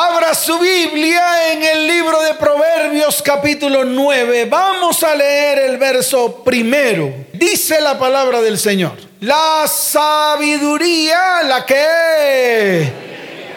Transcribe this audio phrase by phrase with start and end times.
[0.00, 4.44] Abra su Biblia en el libro de Proverbios capítulo 9.
[4.44, 7.12] Vamos a leer el verso primero.
[7.32, 8.92] Dice la palabra del Señor.
[9.18, 12.92] La sabiduría, la que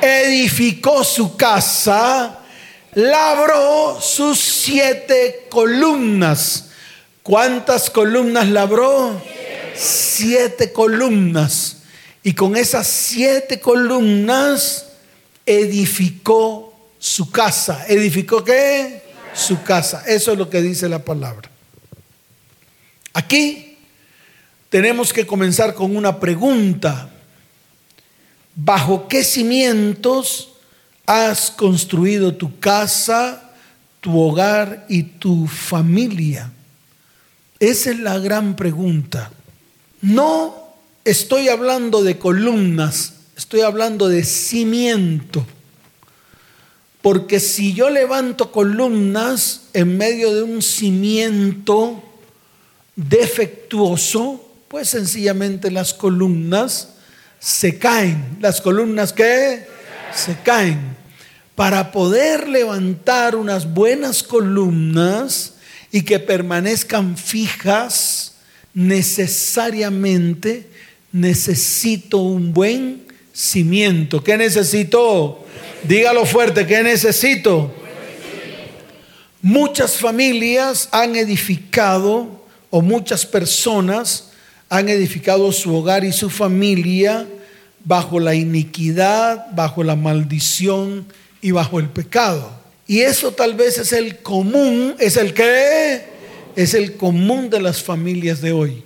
[0.01, 2.39] edificó su casa,
[2.95, 6.69] labró sus siete columnas.
[7.21, 9.21] ¿Cuántas columnas labró?
[9.75, 11.83] Siete columnas.
[12.23, 14.87] Y con esas siete columnas
[15.45, 17.85] edificó su casa.
[17.87, 19.03] ¿Edificó qué?
[19.33, 20.03] Su casa.
[20.05, 21.49] Eso es lo que dice la palabra.
[23.13, 23.77] Aquí
[24.69, 27.09] tenemos que comenzar con una pregunta.
[28.55, 30.53] ¿Bajo qué cimientos
[31.05, 33.51] has construido tu casa,
[33.99, 36.51] tu hogar y tu familia?
[37.59, 39.31] Esa es la gran pregunta.
[40.01, 40.55] No
[41.05, 45.43] estoy hablando de columnas, estoy hablando de cimiento.
[47.01, 52.03] Porque si yo levanto columnas en medio de un cimiento
[52.95, 56.89] defectuoso, pues sencillamente las columnas
[57.39, 58.37] se caen.
[58.39, 59.65] Las columnas que
[60.13, 60.95] se caen.
[61.55, 65.55] Para poder levantar unas buenas columnas
[65.91, 68.35] y que permanezcan fijas,
[68.75, 70.69] necesariamente
[71.11, 74.23] necesito un buen cimiento.
[74.23, 75.45] ¿Qué necesito?
[75.83, 77.73] Dígalo fuerte, ¿qué necesito?
[79.41, 84.29] Muchas familias han edificado, o muchas personas
[84.69, 87.27] han edificado su hogar y su familia
[87.83, 91.05] bajo la iniquidad, bajo la maldición
[91.41, 92.51] y bajo el pecado.
[92.87, 96.03] Y eso tal vez es el común, es el que
[96.55, 98.83] es el común de las familias de hoy.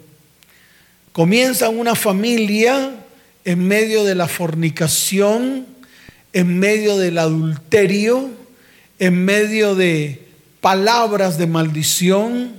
[1.11, 2.91] Comienza una familia
[3.45, 5.67] en medio de la fornicación,
[6.33, 8.29] en medio del adulterio,
[8.97, 10.27] en medio de
[10.61, 12.53] palabras de maldición.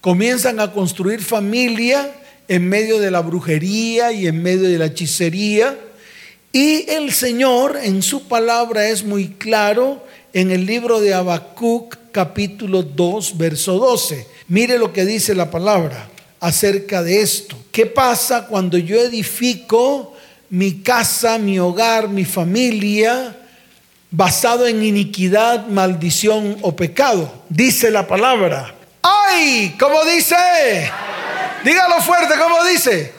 [0.00, 2.12] Comienzan a construir familia
[2.48, 5.78] en medio de la brujería y en medio de la hechicería.
[6.52, 12.82] Y el Señor en su palabra es muy claro en el libro de Habacuc capítulo
[12.82, 14.26] 2 verso 12.
[14.48, 16.08] Mire lo que dice la palabra
[16.40, 17.56] acerca de esto.
[17.70, 20.15] ¿Qué pasa cuando yo edifico
[20.50, 23.36] mi casa, mi hogar, mi familia
[24.10, 27.44] basado en iniquidad, maldición o pecado?
[27.48, 28.74] Dice la palabra.
[29.02, 29.74] ¡Ay!
[29.78, 30.36] ¿Cómo dice?
[31.64, 33.12] Dígalo fuerte, ¿cómo dice?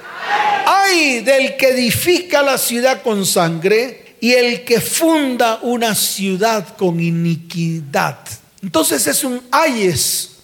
[0.65, 1.21] ¡Ay!
[1.21, 8.19] del que edifica la ciudad con sangre y el que funda una ciudad con iniquidad.
[8.63, 10.37] Entonces es un ayes,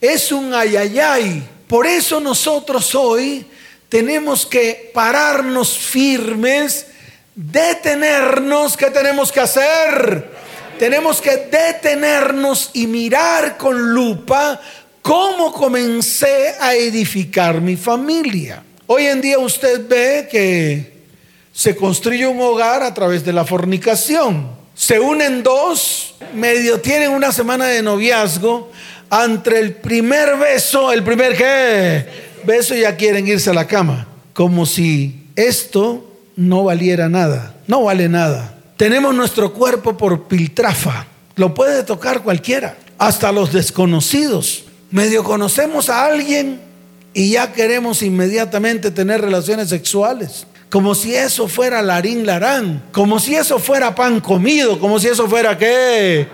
[0.00, 3.44] es un ayayay por eso nosotros hoy
[3.94, 6.88] tenemos que pararnos firmes,
[7.32, 8.76] detenernos.
[8.76, 10.30] ¿Qué tenemos que hacer?
[10.80, 14.60] Tenemos que detenernos y mirar con lupa
[15.00, 18.64] cómo comencé a edificar mi familia.
[18.88, 20.94] Hoy en día usted ve que
[21.52, 24.56] se construye un hogar a través de la fornicación.
[24.74, 28.72] Se unen dos, medio tienen una semana de noviazgo,
[29.08, 32.33] ante el primer beso, el primer ¿qué?
[32.44, 38.08] Beso ya quieren irse a la cama, como si esto no valiera nada, no vale
[38.08, 38.58] nada.
[38.76, 41.06] Tenemos nuestro cuerpo por piltrafa,
[41.36, 44.64] lo puede tocar cualquiera, hasta los desconocidos.
[44.90, 46.60] Medio conocemos a alguien
[47.12, 50.46] y ya queremos inmediatamente tener relaciones sexuales.
[50.70, 55.28] Como si eso fuera larín larán, como si eso fuera pan comido, como si eso
[55.28, 56.26] fuera qué.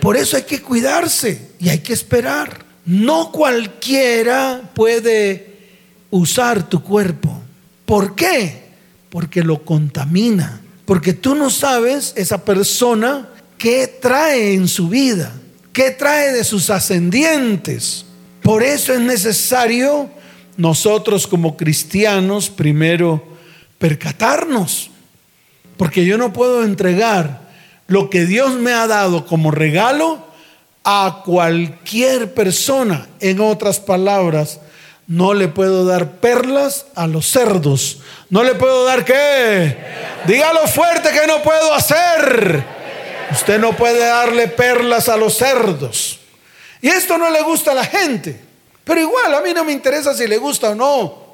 [0.00, 2.63] Por eso hay que cuidarse y hay que esperar.
[2.86, 5.54] No cualquiera puede
[6.10, 7.40] usar tu cuerpo.
[7.86, 8.64] ¿Por qué?
[9.10, 10.60] Porque lo contamina.
[10.84, 15.32] Porque tú no sabes esa persona qué trae en su vida,
[15.72, 18.04] qué trae de sus ascendientes.
[18.42, 20.10] Por eso es necesario
[20.56, 23.24] nosotros como cristianos primero
[23.78, 24.90] percatarnos.
[25.76, 27.50] Porque yo no puedo entregar
[27.86, 30.33] lo que Dios me ha dado como regalo
[30.84, 33.08] a cualquier persona.
[33.20, 34.60] En otras palabras,
[35.06, 37.98] no le puedo dar perlas a los cerdos.
[38.30, 39.76] No le puedo dar qué.
[40.26, 42.64] Dígalo fuerte que no puedo hacer.
[43.32, 46.20] Usted no puede darle perlas a los cerdos.
[46.80, 48.38] Y esto no le gusta a la gente.
[48.84, 51.24] Pero igual, a mí no me interesa si le gusta o no.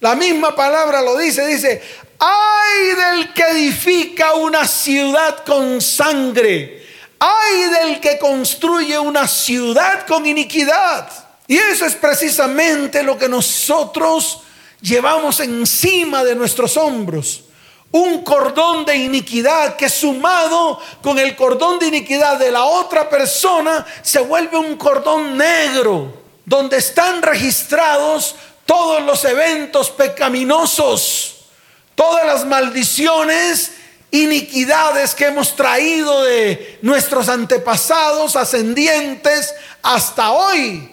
[0.00, 1.82] La misma palabra lo dice, dice,
[2.20, 6.86] ay del que edifica una ciudad con sangre,
[7.18, 11.08] ay del que construye una ciudad con iniquidad.
[11.46, 14.42] Y eso es precisamente lo que nosotros
[14.80, 17.44] llevamos encima de nuestros hombros.
[17.90, 23.86] un cordón de iniquidad que sumado con el cordón de iniquidad de la otra persona
[24.02, 28.34] se vuelve un cordón negro, donde están registrados
[28.66, 31.46] todos los eventos pecaminosos,
[31.94, 33.72] todas las maldiciones,
[34.10, 40.90] iniquidades que hemos traído de nuestros antepasados ascendientes hasta hoy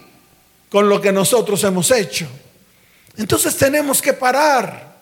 [0.69, 2.27] con lo que nosotros hemos hecho.
[3.17, 4.95] Entonces tenemos que parar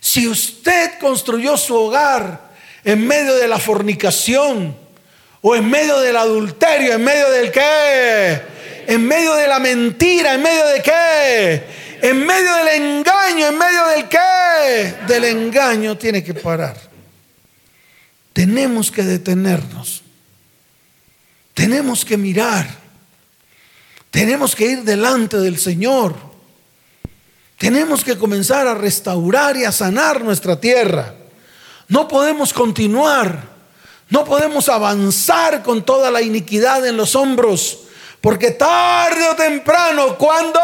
[0.00, 2.50] si usted construyó su hogar
[2.84, 4.76] en medio de la fornicación
[5.42, 8.40] o en medio del adulterio, en medio del qué,
[8.86, 11.64] en medio de la mentira, en medio de qué,
[12.02, 16.76] en medio del engaño, en medio del qué, del engaño tiene que parar.
[18.32, 20.02] Tenemos que detenernos.
[21.54, 22.68] Tenemos que mirar.
[24.10, 26.30] Tenemos que ir delante del Señor
[27.60, 31.14] tenemos que comenzar a restaurar y a sanar nuestra tierra.
[31.88, 33.48] No podemos continuar,
[34.08, 37.80] no podemos avanzar con toda la iniquidad en los hombros,
[38.22, 40.58] porque tarde o temprano, ¿cuándo?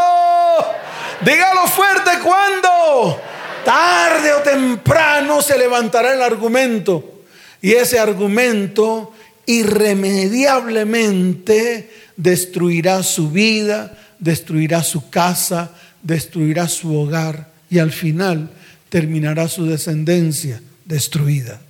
[1.24, 3.18] Dígalo fuerte, ¿cuándo?
[3.64, 7.16] Tarde o temprano se levantará el argumento
[7.60, 9.12] y ese argumento
[9.46, 15.72] irremediablemente destruirá su vida, destruirá su casa,
[16.02, 18.50] destruirá su hogar y al final
[18.88, 21.60] terminará su descendencia destruida.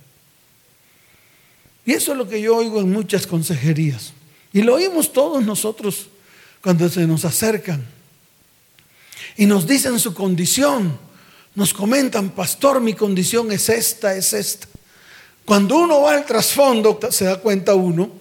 [1.85, 4.11] Y eso es lo que yo oigo en muchas consejerías.
[4.51, 6.09] Y lo oímos todos nosotros
[6.61, 7.96] cuando se nos acercan.
[9.37, 10.97] Y nos dicen su condición.
[11.55, 14.67] Nos comentan, pastor, mi condición es esta, es esta.
[15.45, 18.11] Cuando uno va al trasfondo, se da cuenta uno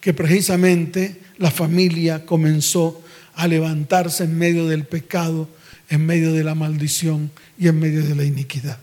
[0.00, 3.02] que precisamente la familia comenzó
[3.34, 5.48] a levantarse en medio del pecado,
[5.88, 8.78] en medio de la maldición y en medio de la iniquidad.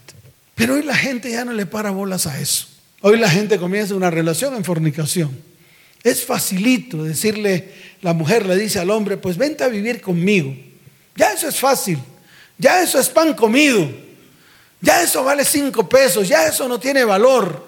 [0.55, 2.67] Pero hoy la gente ya no le para bolas a eso.
[3.01, 5.31] Hoy la gente comienza una relación en fornicación.
[6.03, 10.55] Es facilito decirle, la mujer le dice al hombre, pues vente a vivir conmigo.
[11.15, 11.99] Ya eso es fácil.
[12.57, 13.89] Ya eso es pan comido.
[14.79, 16.27] Ya eso vale cinco pesos.
[16.27, 17.65] Ya eso no tiene valor.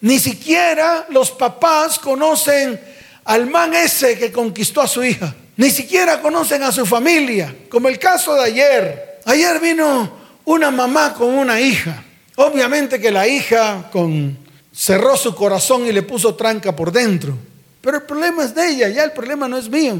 [0.00, 2.80] Ni siquiera los papás conocen
[3.24, 5.34] al man ese que conquistó a su hija.
[5.56, 9.20] Ni siquiera conocen a su familia, como el caso de ayer.
[9.24, 10.10] Ayer vino
[10.44, 12.02] una mamá con una hija.
[12.36, 13.90] Obviamente que la hija
[14.74, 17.36] cerró su corazón y le puso tranca por dentro.
[17.80, 19.96] Pero el problema es de ella, ya el problema no es mío.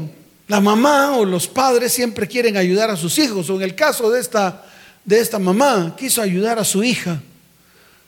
[0.47, 3.49] La mamá o los padres siempre quieren ayudar a sus hijos.
[3.49, 4.63] O en el caso de esta,
[5.03, 7.21] de esta mamá, quiso ayudar a su hija.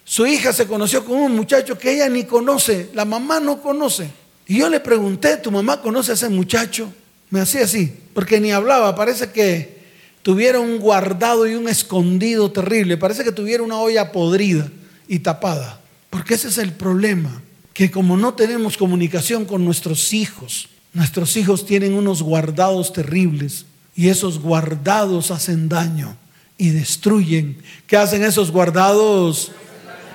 [0.05, 4.09] Su hija se conoció con un muchacho que ella ni conoce, la mamá no conoce.
[4.47, 6.89] Y yo le pregunté, ¿tu mamá conoce a ese muchacho?
[7.29, 9.81] Me hacía así, porque ni hablaba, parece que
[10.21, 14.71] tuviera un guardado y un escondido terrible, parece que tuviera una olla podrida
[15.09, 17.41] y tapada, porque ese es el problema,
[17.73, 24.09] que como no tenemos comunicación con nuestros hijos, nuestros hijos tienen unos guardados terribles y
[24.09, 26.17] esos guardados hacen daño
[26.57, 27.57] y destruyen.
[27.85, 29.51] ¿Qué hacen esos guardados?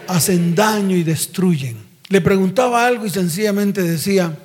[0.09, 1.77] Hacen daño y destruyen.
[2.09, 4.37] Le preguntaba algo y sencillamente decía,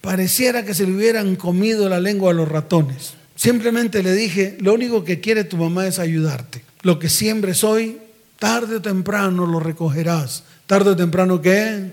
[0.00, 3.14] pareciera que se le hubieran comido la lengua a los ratones.
[3.34, 6.62] Simplemente le dije, lo único que quiere tu mamá es ayudarte.
[6.82, 7.98] Lo que siembres hoy,
[8.38, 10.44] tarde o temprano lo recogerás.
[10.68, 11.90] ¿Tarde o temprano qué?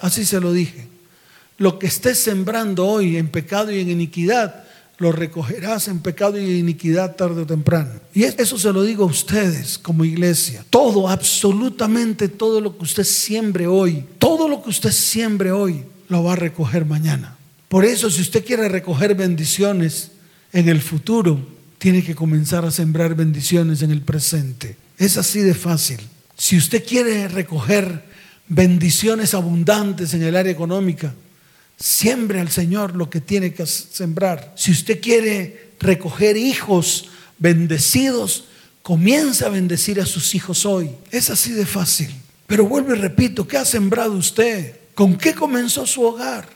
[0.00, 0.85] Así se lo dije.
[1.58, 4.64] Lo que estés sembrando hoy en pecado y en iniquidad,
[4.98, 7.90] lo recogerás en pecado y iniquidad tarde o temprano.
[8.14, 10.64] Y eso se lo digo a ustedes como iglesia.
[10.70, 16.24] Todo, absolutamente todo lo que usted siembre hoy, todo lo que usted siembre hoy, lo
[16.24, 17.36] va a recoger mañana.
[17.68, 20.12] Por eso, si usted quiere recoger bendiciones
[20.52, 21.40] en el futuro,
[21.78, 24.76] tiene que comenzar a sembrar bendiciones en el presente.
[24.98, 26.00] Es así de fácil.
[26.36, 28.04] Si usted quiere recoger
[28.48, 31.12] bendiciones abundantes en el área económica,
[31.78, 34.52] siembre al Señor lo que tiene que sembrar.
[34.56, 38.44] Si usted quiere recoger hijos bendecidos,
[38.82, 40.90] comience a bendecir a sus hijos hoy.
[41.10, 42.14] Es así de fácil.
[42.46, 44.76] Pero vuelvo y repito, ¿qué ha sembrado usted?
[44.94, 46.48] ¿Con qué comenzó su hogar?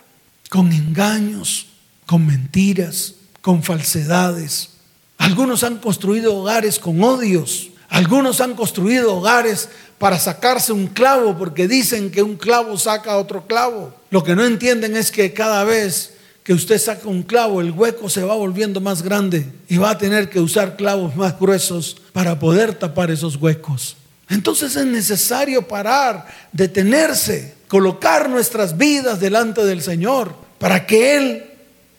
[0.49, 1.67] Con engaños,
[2.07, 4.71] con mentiras, con falsedades.
[5.19, 7.70] Algunos han construido hogares con odios.
[8.01, 13.47] Algunos han construido hogares para sacarse un clavo porque dicen que un clavo saca otro
[13.47, 13.95] clavo.
[14.09, 18.09] Lo que no entienden es que cada vez que usted saca un clavo, el hueco
[18.09, 22.39] se va volviendo más grande y va a tener que usar clavos más gruesos para
[22.39, 23.99] poder tapar esos huecos.
[24.31, 31.45] Entonces es necesario parar, detenerse, colocar nuestras vidas delante del Señor para que Él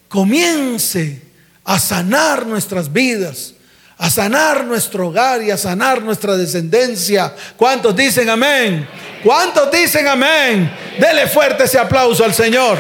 [0.10, 1.22] comience
[1.64, 3.54] a sanar nuestras vidas,
[4.02, 7.36] a sanar nuestro hogar y a sanar nuestra descendencia.
[7.56, 8.90] ¿Cuántos dicen amén?
[9.24, 10.76] ¿Cuántos dicen amén?
[11.00, 12.80] Dele fuerte ese aplauso al Señor.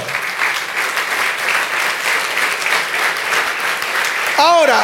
[4.35, 4.83] Ahora,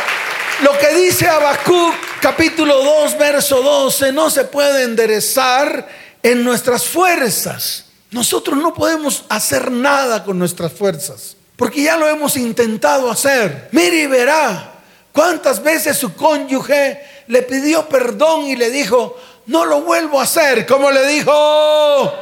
[0.61, 5.87] lo que dice Habacuc capítulo 2, verso 12, no se puede enderezar
[6.21, 7.85] en nuestras fuerzas.
[8.11, 13.69] Nosotros no podemos hacer nada con nuestras fuerzas, porque ya lo hemos intentado hacer.
[13.71, 14.76] Mire y verá
[15.17, 20.63] cuántas veces su cónyuge le pidió perdón y le dijo, no lo vuelvo a hacer.
[20.67, 22.13] como le dijo?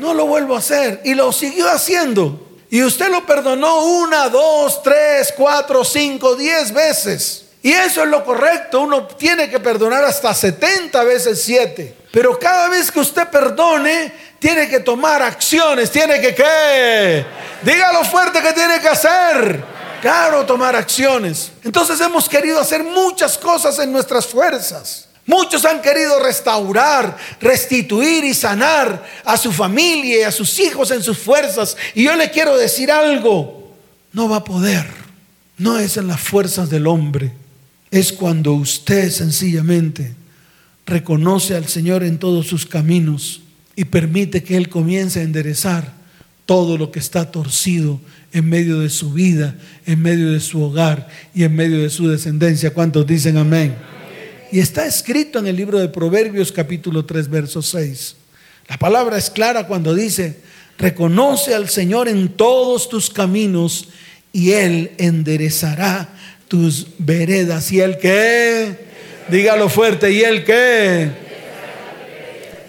[0.00, 1.02] No lo vuelvo a hacer.
[1.04, 2.48] Y lo siguió haciendo.
[2.68, 7.44] Y usted lo perdonó una, dos, tres, cuatro, cinco, diez veces.
[7.62, 8.80] Y eso es lo correcto.
[8.80, 11.94] Uno tiene que perdonar hasta 70 veces 7.
[12.10, 15.92] Pero cada vez que usted perdone, tiene que tomar acciones.
[15.92, 17.24] Tiene que qué?
[17.62, 19.75] Dígalo fuerte que tiene que hacer.
[20.00, 21.52] Claro, tomar acciones.
[21.64, 25.08] Entonces hemos querido hacer muchas cosas en nuestras fuerzas.
[25.26, 31.02] Muchos han querido restaurar, restituir y sanar a su familia y a sus hijos en
[31.02, 31.76] sus fuerzas.
[31.94, 33.74] Y yo le quiero decir algo,
[34.12, 34.86] no va a poder.
[35.58, 37.32] No es en las fuerzas del hombre.
[37.90, 40.14] Es cuando usted sencillamente
[40.86, 43.40] reconoce al Señor en todos sus caminos
[43.74, 45.95] y permite que Él comience a enderezar
[46.46, 48.00] todo lo que está torcido
[48.32, 52.08] en medio de su vida, en medio de su hogar y en medio de su
[52.08, 52.72] descendencia.
[52.72, 53.74] ¿Cuántos dicen amén?
[54.52, 58.16] Y está escrito en el libro de Proverbios capítulo 3, verso 6.
[58.68, 60.38] La palabra es clara cuando dice,
[60.78, 63.88] reconoce al Señor en todos tus caminos
[64.32, 66.08] y Él enderezará
[66.46, 67.72] tus veredas.
[67.72, 68.86] ¿Y el qué?
[69.28, 71.10] Dígalo fuerte, ¿y el qué?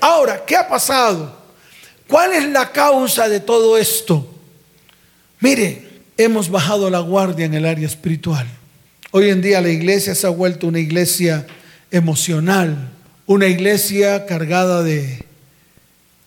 [0.02, 1.37] Ahora, ¿qué ha pasado?
[2.08, 4.34] ¿Cuál es la causa de todo esto?
[5.40, 5.88] Mire,
[6.18, 8.48] hemos bajado la guardia en el área espiritual.
[9.12, 11.46] Hoy en día la iglesia se ha vuelto una iglesia
[11.92, 12.92] emocional,
[13.26, 15.26] una iglesia cargada de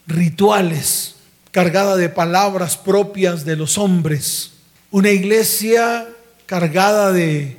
[0.06, 1.16] rituales,
[1.50, 4.52] cargada de palabras propias de los hombres,
[4.90, 6.08] una iglesia
[6.46, 7.56] cargada de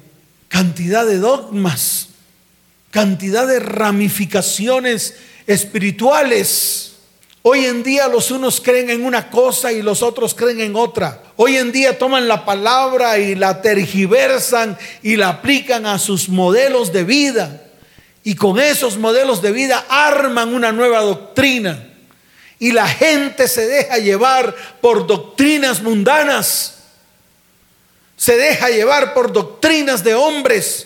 [0.47, 2.09] cantidad de dogmas,
[2.91, 5.15] cantidad de ramificaciones
[5.47, 6.90] espirituales.
[7.43, 11.23] Hoy en día los unos creen en una cosa y los otros creen en otra.
[11.37, 16.93] Hoy en día toman la palabra y la tergiversan y la aplican a sus modelos
[16.93, 17.63] de vida.
[18.23, 21.87] Y con esos modelos de vida arman una nueva doctrina.
[22.59, 26.75] Y la gente se deja llevar por doctrinas mundanas.
[28.17, 30.85] Se deja llevar por doctrinas de hombres.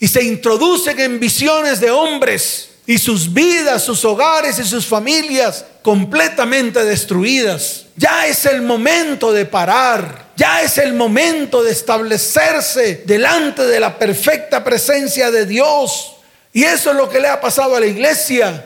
[0.00, 2.73] Y se introducen en visiones de hombres.
[2.86, 7.86] Y sus vidas, sus hogares y sus familias completamente destruidas.
[7.96, 10.32] Ya es el momento de parar.
[10.36, 16.14] Ya es el momento de establecerse delante de la perfecta presencia de Dios
[16.54, 18.64] y eso es lo que le ha pasado a la iglesia.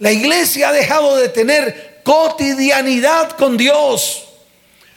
[0.00, 4.29] La iglesia ha dejado de tener cotidianidad con Dios.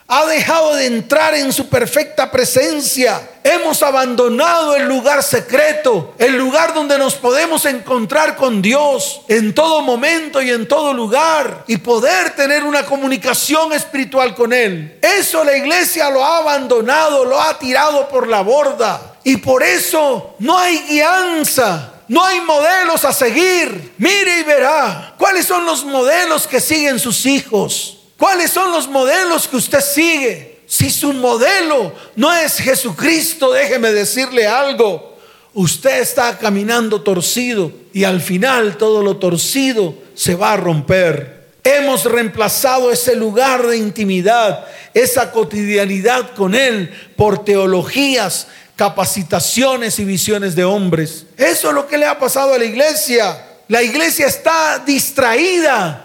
[0.07, 3.29] Ha dejado de entrar en su perfecta presencia.
[3.43, 9.81] Hemos abandonado el lugar secreto, el lugar donde nos podemos encontrar con Dios en todo
[9.81, 14.99] momento y en todo lugar y poder tener una comunicación espiritual con Él.
[15.01, 19.15] Eso la iglesia lo ha abandonado, lo ha tirado por la borda.
[19.23, 23.93] Y por eso no hay guianza no hay modelos a seguir.
[23.97, 28.02] Mire y verá cuáles son los modelos que siguen sus hijos.
[28.17, 30.61] ¿Cuáles son los modelos que usted sigue?
[30.65, 35.17] Si su modelo no es Jesucristo, déjeme decirle algo.
[35.53, 41.43] Usted está caminando torcido y al final todo lo torcido se va a romper.
[41.63, 50.55] Hemos reemplazado ese lugar de intimidad, esa cotidianidad con Él por teologías capacitaciones y visiones
[50.55, 51.25] de hombres.
[51.37, 53.45] Eso es lo que le ha pasado a la iglesia.
[53.67, 56.02] La iglesia está distraída,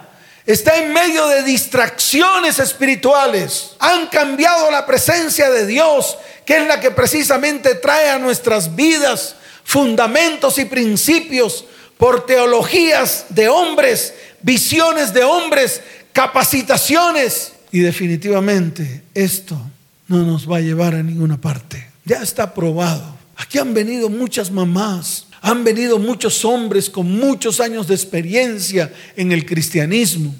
[0.52, 3.76] está en medio de distracciones espirituales.
[3.78, 9.36] Han cambiado la presencia de Dios, que es la que precisamente trae a nuestras vidas
[9.62, 11.66] fundamentos y principios
[11.98, 15.82] por teologías de hombres, visiones de hombres,
[16.14, 17.52] capacitaciones.
[17.70, 19.60] Y definitivamente esto
[20.06, 21.90] no nos va a llevar a ninguna parte.
[22.06, 23.18] Ya está probado.
[23.36, 29.32] Aquí han venido muchas mamás, han venido muchos hombres con muchos años de experiencia en
[29.32, 30.34] el cristianismo.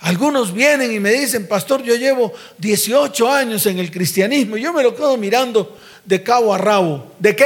[0.00, 4.56] Algunos vienen y me dicen, pastor, yo llevo 18 años en el cristianismo.
[4.56, 7.12] Y yo me lo quedo mirando de cabo a rabo.
[7.18, 7.44] ¿De qué?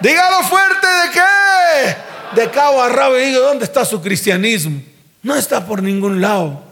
[0.00, 2.40] Dígalo fuerte, ¿de qué?
[2.40, 3.18] De cabo a rabo.
[3.18, 4.82] Y digo, ¿dónde está su cristianismo?
[5.22, 6.62] No está por ningún lado.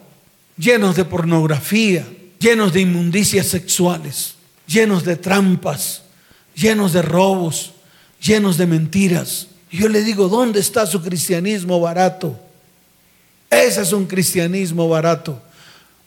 [0.56, 2.06] Llenos de pornografía,
[2.38, 4.36] llenos de inmundicias sexuales
[4.72, 6.02] llenos de trampas,
[6.54, 7.72] llenos de robos,
[8.22, 9.48] llenos de mentiras.
[9.70, 12.38] Yo le digo, ¿dónde está su cristianismo barato?
[13.50, 15.42] Ese es un cristianismo barato.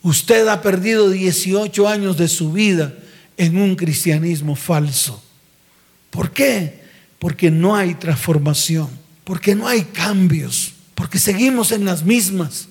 [0.01, 2.93] Usted ha perdido 18 años de su vida
[3.37, 5.21] en un cristianismo falso.
[6.09, 6.81] ¿Por qué?
[7.19, 8.87] Porque no hay transformación,
[9.23, 12.67] porque no hay cambios, porque seguimos en las mismas,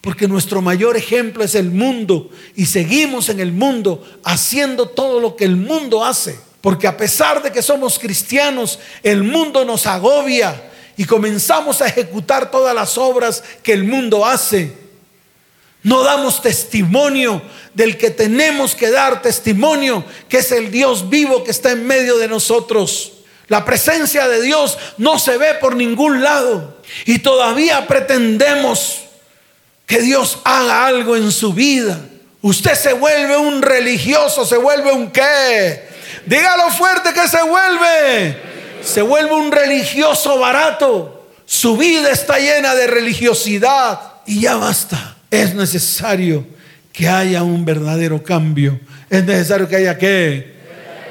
[0.00, 5.36] porque nuestro mayor ejemplo es el mundo y seguimos en el mundo haciendo todo lo
[5.36, 6.38] que el mundo hace.
[6.62, 12.50] Porque a pesar de que somos cristianos, el mundo nos agobia y comenzamos a ejecutar
[12.50, 14.72] todas las obras que el mundo hace.
[15.82, 17.42] No damos testimonio
[17.74, 22.16] del que tenemos que dar testimonio, que es el Dios vivo que está en medio
[22.18, 23.12] de nosotros.
[23.48, 29.00] La presencia de Dios no se ve por ningún lado y todavía pretendemos
[29.84, 32.00] que Dios haga algo en su vida.
[32.40, 35.91] Usted se vuelve un religioso, se vuelve un qué.
[36.26, 38.36] Dígalo fuerte que se vuelve.
[38.82, 41.28] Se vuelve un religioso barato.
[41.44, 45.16] Su vida está llena de religiosidad y ya basta.
[45.30, 46.46] Es necesario
[46.92, 48.80] que haya un verdadero cambio.
[49.10, 50.56] Es necesario que haya qué?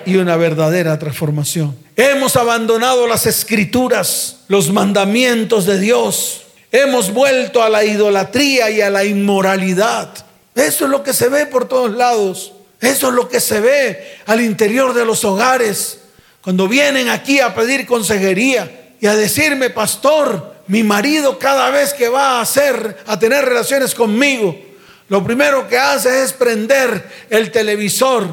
[0.06, 1.76] Y una verdadera transformación.
[1.96, 6.44] Hemos abandonado las escrituras, los mandamientos de Dios.
[6.72, 10.10] Hemos vuelto a la idolatría y a la inmoralidad.
[10.56, 12.54] Eso es lo que se ve por todos lados.
[12.82, 16.00] Eso es lo que se ve al interior de los hogares.
[16.42, 22.10] Cuando vienen aquí a pedir consejería y a decirme, pastor, mi marido cada vez que
[22.10, 24.60] va a hacer, a tener relaciones conmigo,
[25.10, 28.28] lo primero que hace es prender el televisor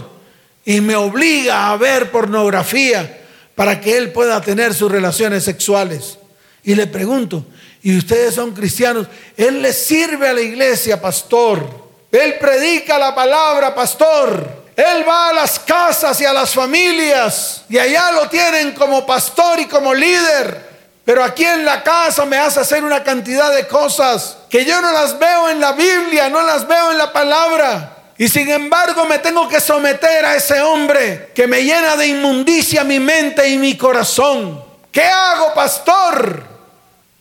[0.64, 3.18] y me obliga a ver pornografía
[3.54, 6.18] para que él pueda tener sus relaciones sexuales.
[6.62, 7.44] Y le pregunto,
[7.82, 9.08] ¿y ustedes son cristianos?
[9.36, 11.87] Él le sirve a la iglesia, pastor.
[12.10, 14.58] Él predica la palabra, pastor.
[14.74, 19.58] Él va a las casas y a las familias y allá lo tienen como pastor
[19.58, 20.68] y como líder.
[21.04, 24.92] Pero aquí en la casa me hace hacer una cantidad de cosas que yo no
[24.92, 27.96] las veo en la Biblia, no las veo en la palabra.
[28.18, 32.84] Y sin embargo me tengo que someter a ese hombre que me llena de inmundicia
[32.84, 34.62] mi mente y mi corazón.
[34.92, 36.44] ¿Qué hago, pastor?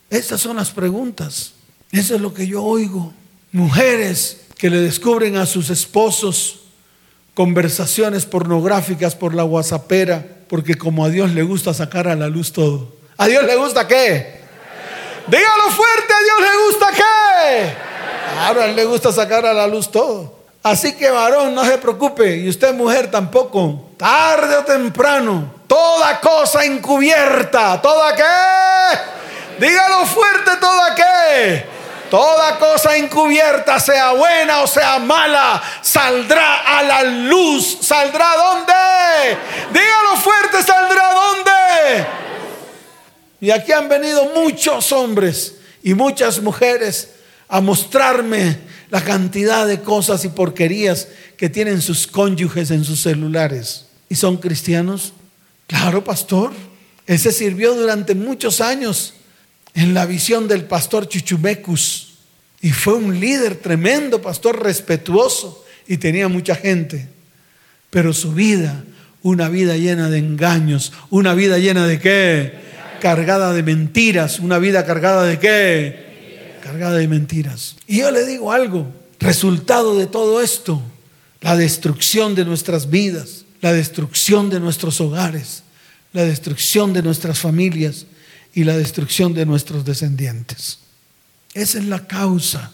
[0.09, 1.53] Estas son las preguntas.
[1.91, 3.13] Eso es lo que yo oigo.
[3.51, 6.61] Mujeres que le descubren a sus esposos
[7.33, 12.51] conversaciones pornográficas por la whatsappera, porque como a Dios le gusta sacar a la luz
[12.51, 12.95] todo.
[13.17, 14.41] ¿A Dios le gusta qué?
[15.27, 17.73] Dígalo fuerte, ¿a Dios le gusta qué?
[18.33, 20.37] Claro, a él le gusta sacar a la luz todo.
[20.63, 26.65] Así que varón, no se preocupe, y usted mujer tampoco, tarde o temprano, toda cosa
[26.65, 29.65] encubierta, toda qué?
[29.65, 31.76] Dígalo fuerte, toda qué?
[32.09, 37.79] Toda cosa encubierta, sea buena o sea mala, saldrá a la luz.
[37.81, 39.37] ¿Saldrá dónde?
[39.73, 42.07] Dígalo fuerte, ¿saldrá dónde?
[43.41, 47.09] Y aquí han venido muchos hombres y muchas mujeres
[47.49, 48.57] a mostrarme
[48.89, 53.85] la cantidad de cosas y porquerías que tienen sus cónyuges en sus celulares.
[54.09, 55.13] ¿Y son cristianos?
[55.67, 56.53] Claro, pastor.
[57.05, 59.13] Ese sirvió durante muchos años
[59.77, 62.15] en la visión del pastor Chuchumecus.
[62.61, 67.07] Y fue un líder tremendo, pastor respetuoso, y tenía mucha gente.
[67.91, 68.83] Pero su vida,
[69.21, 72.53] una vida llena de engaños, una vida llena de qué?
[72.99, 76.57] Cargada de mentiras, una vida cargada de qué?
[76.63, 77.75] Cargada de mentiras.
[77.85, 80.81] Y yo le digo algo, resultado de todo esto,
[81.41, 85.61] la destrucción de nuestras vidas, la destrucción de nuestros hogares,
[86.13, 88.07] la destrucción de nuestras familias,
[88.57, 90.79] y la destrucción de nuestros descendientes.
[91.53, 92.73] Esa es la causa.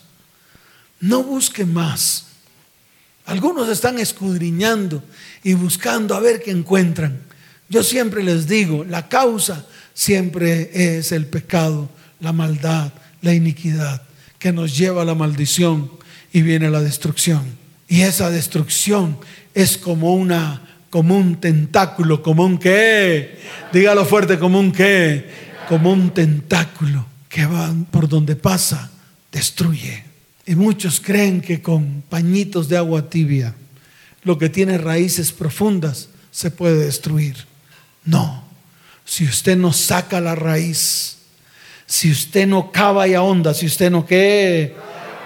[1.01, 2.27] No busque más.
[3.25, 5.03] Algunos están escudriñando
[5.43, 7.19] y buscando a ver qué encuentran.
[7.67, 11.89] Yo siempre les digo, la causa siempre es el pecado,
[12.21, 14.03] la maldad, la iniquidad,
[14.39, 15.91] que nos lleva a la maldición
[16.31, 17.43] y viene la destrucción.
[17.89, 19.17] Y esa destrucción
[19.53, 23.39] es como una como un tentáculo, como un qué,
[23.73, 28.91] dígalo fuerte, como un qué, como un tentáculo que va por donde pasa,
[29.31, 30.03] destruye.
[30.45, 33.55] Y muchos creen que con pañitos de agua tibia,
[34.23, 37.35] lo que tiene raíces profundas, se puede destruir.
[38.05, 38.43] No,
[39.05, 41.17] si usted no saca la raíz,
[41.85, 44.75] si usted no cava y ahonda, si usted no qué,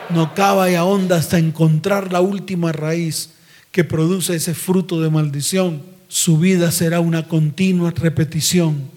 [0.10, 3.32] no cava y ahonda hasta encontrar la última raíz
[3.72, 8.97] que produce ese fruto de maldición, su vida será una continua repetición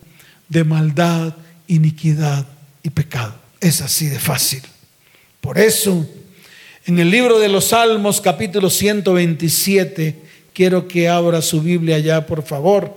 [0.50, 1.32] de maldad,
[1.68, 2.44] iniquidad
[2.82, 3.32] y pecado.
[3.60, 4.60] Es así de fácil.
[5.40, 6.06] Por eso,
[6.84, 10.16] en el libro de los Salmos, capítulo 127,
[10.52, 12.92] quiero que abra su Biblia ya, por favor,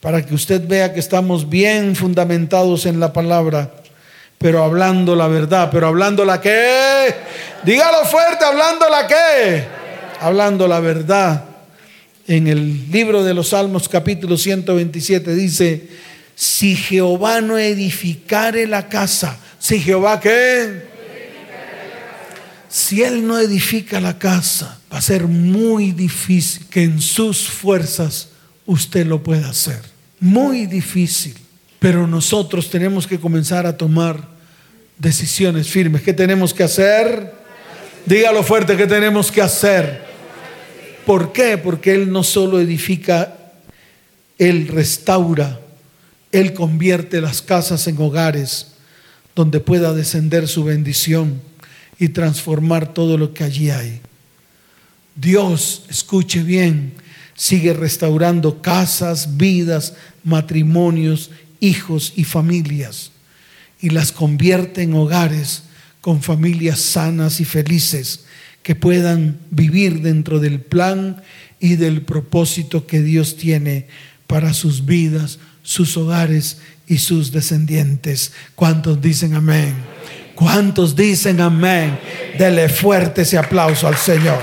[0.00, 3.72] para que usted vea que estamos bien fundamentados en la palabra,
[4.36, 7.14] pero hablando la verdad, pero hablando la que,
[7.64, 9.64] dígalo fuerte, hablando la que,
[10.20, 11.44] hablando la verdad.
[12.26, 15.88] En el libro de los Salmos capítulo 127 dice,
[16.34, 20.94] si Jehová no edificare la casa, si Jehová qué,
[22.68, 28.30] si Él no edifica la casa, va a ser muy difícil que en sus fuerzas
[28.66, 29.80] usted lo pueda hacer.
[30.18, 31.34] Muy difícil.
[31.78, 34.26] Pero nosotros tenemos que comenzar a tomar
[34.98, 36.02] decisiones firmes.
[36.02, 37.32] ¿Qué tenemos que hacer?
[38.06, 40.02] Dígalo fuerte, ¿qué tenemos que hacer?
[41.06, 41.58] ¿Por qué?
[41.58, 43.36] Porque Él no solo edifica,
[44.38, 45.60] Él restaura,
[46.34, 48.72] Él convierte las casas en hogares
[49.36, 51.40] donde pueda descender su bendición
[51.96, 54.00] y transformar todo lo que allí hay.
[55.14, 56.94] Dios, escuche bien,
[57.36, 59.94] sigue restaurando casas, vidas,
[60.24, 63.12] matrimonios, hijos y familias
[63.80, 65.62] y las convierte en hogares
[66.00, 68.24] con familias sanas y felices
[68.64, 71.22] que puedan vivir dentro del plan
[71.60, 73.86] y del propósito que Dios tiene
[74.26, 78.32] para sus vidas, sus hogares y sus descendientes.
[78.54, 79.74] ¿Cuántos dicen amén?
[80.34, 81.98] ¿Cuántos dicen amén?
[82.38, 84.40] Dele fuerte ese aplauso al Señor.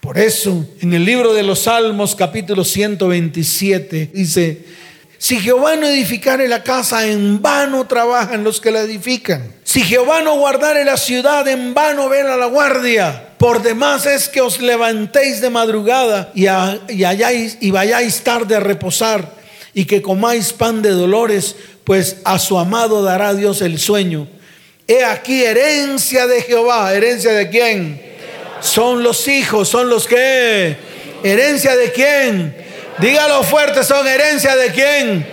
[0.00, 4.64] Por eso, en el libro de los Salmos, capítulo 127, dice,
[5.24, 9.54] si Jehová no edificare la casa, en vano trabajan los que la edifican.
[9.64, 13.30] Si Jehová no guardare la ciudad, en vano vela la guardia.
[13.38, 19.32] Por demás es que os levantéis de madrugada y, y vayáis tarde a reposar
[19.72, 24.28] y que comáis pan de dolores, pues a su amado dará Dios el sueño.
[24.86, 26.92] He aquí herencia de Jehová.
[26.92, 28.02] ¿Herencia de quién?
[28.60, 30.76] Son los hijos, son los que.
[31.22, 32.63] ¿Herencia de quién?
[32.98, 35.26] Dígalo fuerte, son herencia de quién?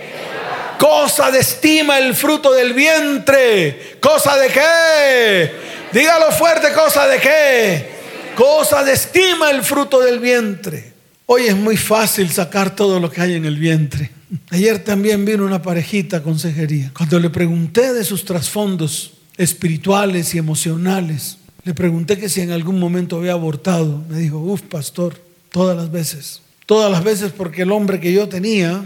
[0.78, 3.98] Cosa de estima el fruto del vientre.
[4.00, 5.50] ¿Cosa de qué?
[5.92, 7.92] Dígalo fuerte, cosa de qué?
[8.34, 10.92] Cosa de estima el fruto del vientre.
[11.26, 14.10] Hoy es muy fácil sacar todo lo que hay en el vientre.
[14.50, 16.90] Ayer también vino una parejita a consejería.
[16.96, 22.80] Cuando le pregunté de sus trasfondos espirituales y emocionales, le pregunté que si en algún
[22.80, 24.02] momento había abortado.
[24.08, 25.14] Me dijo, uff, pastor,
[25.50, 26.41] todas las veces
[26.72, 28.82] todas las veces porque el hombre que yo tenía,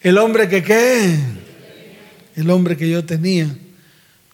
[0.00, 1.14] el hombre que qué,
[2.36, 3.54] el hombre que yo tenía,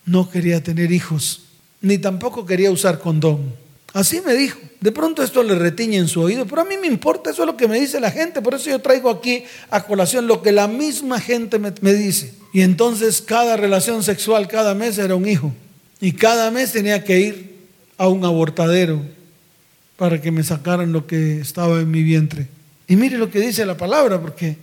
[0.07, 1.43] no quería tener hijos,
[1.81, 3.53] ni tampoco quería usar condón.
[3.95, 4.61] Así me dijo.
[4.81, 7.47] De pronto esto le retiñe en su oído, pero a mí me importa, eso es
[7.49, 10.53] lo que me dice la gente, por eso yo traigo aquí a colación lo que
[10.53, 12.33] la misma gente me, me dice.
[12.53, 15.53] Y entonces cada relación sexual cada mes era un hijo.
[16.01, 17.57] Y cada mes tenía que ir
[17.97, 19.03] a un abortadero
[19.97, 22.47] para que me sacaran lo que estaba en mi vientre.
[22.89, 24.57] Y mire lo que dice la palabra, porque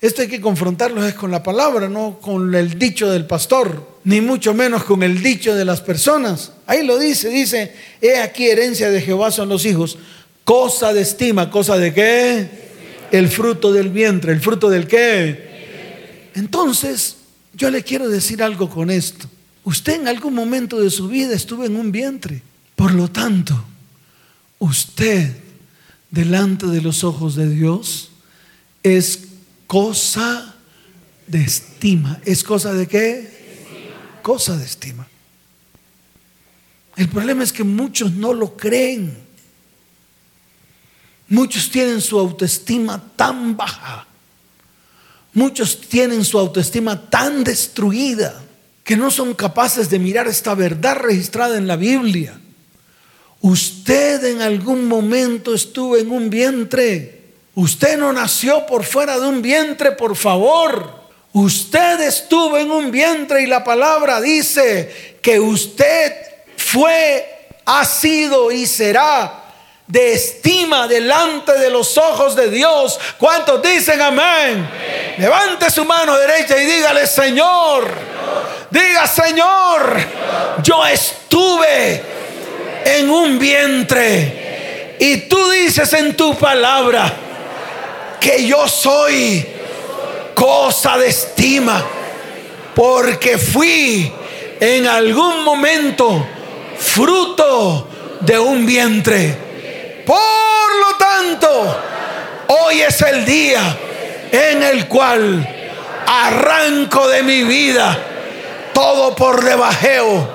[0.00, 4.20] esto hay que confrontarlo es con la palabra, no con el dicho del pastor, ni
[4.20, 6.52] mucho menos con el dicho de las personas.
[6.66, 9.96] Ahí lo dice, dice, he aquí herencia de Jehová son los hijos,
[10.44, 12.48] cosa de estima, cosa de qué?
[13.10, 16.30] El fruto del vientre, el fruto del qué.
[16.34, 17.16] Entonces,
[17.54, 19.26] yo le quiero decir algo con esto.
[19.64, 22.42] Usted en algún momento de su vida estuvo en un vientre.
[22.76, 23.64] Por lo tanto,
[24.58, 25.43] usted
[26.14, 28.10] delante de los ojos de Dios
[28.84, 29.24] es
[29.66, 30.54] cosa
[31.26, 32.20] de estima.
[32.24, 34.20] ¿Es cosa de qué?
[34.22, 35.08] Cosa de estima.
[36.96, 39.18] El problema es que muchos no lo creen.
[41.28, 44.06] Muchos tienen su autoestima tan baja.
[45.32, 48.40] Muchos tienen su autoestima tan destruida
[48.84, 52.38] que no son capaces de mirar esta verdad registrada en la Biblia
[53.44, 57.20] Usted en algún momento estuvo en un vientre.
[57.54, 60.90] Usted no nació por fuera de un vientre, por favor.
[61.34, 66.14] Usted estuvo en un vientre y la palabra dice que usted
[66.56, 69.44] fue, ha sido y será
[69.86, 72.98] de estima delante de los ojos de Dios.
[73.18, 74.66] ¿Cuántos dicen amén?
[75.18, 77.92] Levante su mano derecha y dígale, Señor,
[78.70, 79.98] diga, Señor,
[80.62, 82.13] yo estuve
[82.84, 84.96] en un vientre.
[84.98, 87.12] Y tú dices en tu palabra
[88.20, 89.44] que yo soy
[90.34, 91.84] cosa de estima,
[92.74, 94.12] porque fui
[94.60, 96.26] en algún momento
[96.78, 97.88] fruto
[98.20, 99.36] de un vientre.
[100.06, 101.80] Por lo tanto,
[102.48, 103.76] hoy es el día
[104.32, 105.48] en el cual
[106.06, 107.98] arranco de mi vida
[108.74, 110.28] todo por debajeo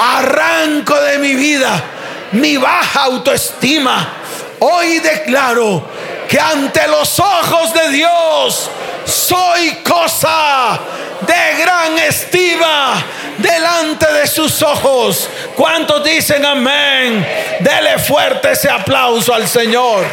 [0.00, 1.82] arranco de mi vida
[2.32, 4.08] mi baja autoestima.
[4.60, 5.82] Hoy declaro
[6.28, 8.70] que ante los ojos de Dios
[9.04, 10.78] soy cosa
[11.20, 13.02] de gran estima
[13.38, 15.28] delante de sus ojos.
[15.56, 17.26] ¿Cuántos dicen amén?
[17.60, 20.04] Dele fuerte ese aplauso al Señor.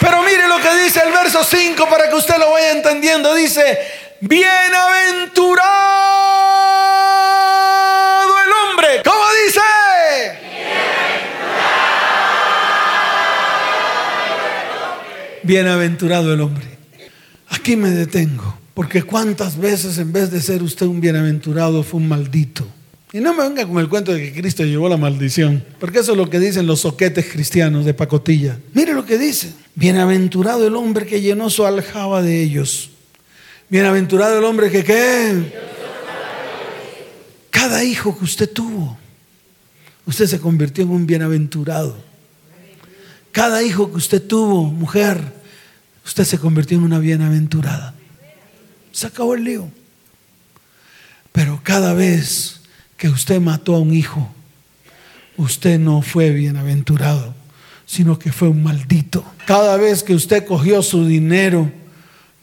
[0.00, 3.34] Pero mire lo que dice el verso 5 para que usted lo vaya entendiendo.
[3.34, 5.64] Dice, bienaventurado
[8.44, 9.02] el hombre.
[9.04, 9.60] ¿Cómo dice?
[15.42, 16.64] Bienaventurado el hombre.
[17.48, 22.08] Aquí me detengo, porque cuántas veces en vez de ser usted un bienaventurado fue un
[22.08, 22.66] maldito.
[23.12, 26.12] Y no me venga con el cuento de que Cristo llevó la maldición, porque eso
[26.12, 28.58] es lo que dicen los soquetes cristianos de pacotilla.
[28.74, 29.52] Mire lo que dice.
[29.76, 32.90] Bienaventurado el hombre que llenó su aljaba de ellos.
[33.68, 35.66] Bienaventurado el hombre que qué.
[37.50, 38.96] Cada hijo que usted tuvo,
[40.04, 41.96] usted se convirtió en un bienaventurado.
[43.32, 45.20] Cada hijo que usted tuvo, mujer,
[46.04, 47.94] usted se convirtió en una bienaventurada.
[48.92, 49.68] Se acabó el lío.
[51.32, 52.60] Pero cada vez
[52.96, 54.32] que usted mató a un hijo,
[55.36, 57.34] usted no fue bienaventurado,
[57.84, 59.24] sino que fue un maldito.
[59.44, 61.70] Cada vez que usted cogió su dinero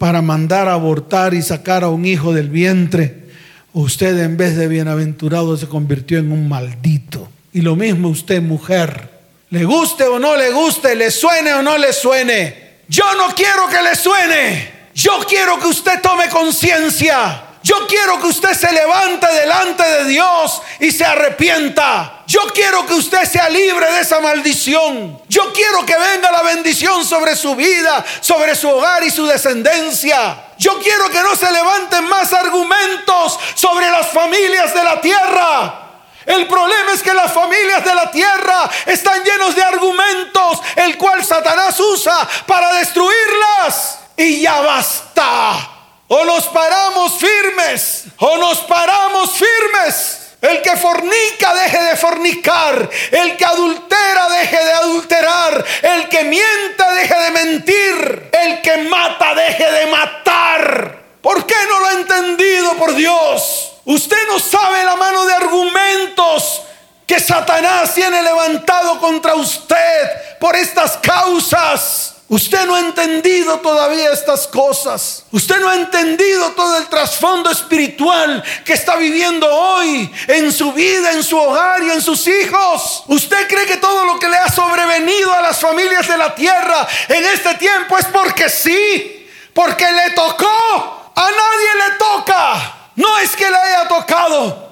[0.03, 3.29] para mandar a abortar y sacar a un hijo del vientre,
[3.71, 7.29] usted en vez de bienaventurado se convirtió en un maldito.
[7.53, 9.09] Y lo mismo usted, mujer,
[9.49, 12.81] le guste o no le guste, le suene o no le suene.
[12.89, 14.71] Yo no quiero que le suene.
[14.93, 20.61] Yo quiero que usted tome conciencia yo quiero que usted se levante delante de Dios
[20.79, 22.23] y se arrepienta.
[22.27, 25.21] Yo quiero que usted sea libre de esa maldición.
[25.29, 30.43] Yo quiero que venga la bendición sobre su vida, sobre su hogar y su descendencia.
[30.57, 35.79] Yo quiero que no se levanten más argumentos sobre las familias de la tierra.
[36.25, 41.23] El problema es que las familias de la tierra están llenos de argumentos, el cual
[41.23, 43.99] Satanás usa para destruirlas.
[44.17, 45.72] Y ya basta.
[46.07, 50.19] O nos paramos firmes, o nos paramos firmes.
[50.41, 52.89] El que fornica deje de fornicar.
[53.11, 55.65] El que adultera deje de adulterar.
[55.81, 58.29] El que mienta deje de mentir.
[58.29, 60.99] El que mata deje de matar.
[61.21, 63.71] ¿Por qué no lo ha entendido por Dios?
[63.85, 66.63] Usted no sabe la mano de argumentos
[67.07, 72.02] que Satanás tiene levantado contra usted por estas causas.
[72.29, 75.23] Usted no ha entendido todavía estas cosas.
[75.31, 81.11] Usted no ha entendido todo el trasfondo espiritual que está viviendo hoy en su vida,
[81.11, 83.03] en su hogar y en sus hijos.
[83.07, 86.87] Usted cree que todo lo que le ha sobrevenido a las familias de la tierra
[87.09, 91.11] en este tiempo es porque sí, porque le tocó.
[91.15, 92.75] A nadie le toca.
[92.95, 94.62] No es que le haya tocado.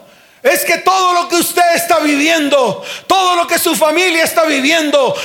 [0.44, 5.16] Es que todo lo que usted está viviendo, todo lo que su familia está viviendo,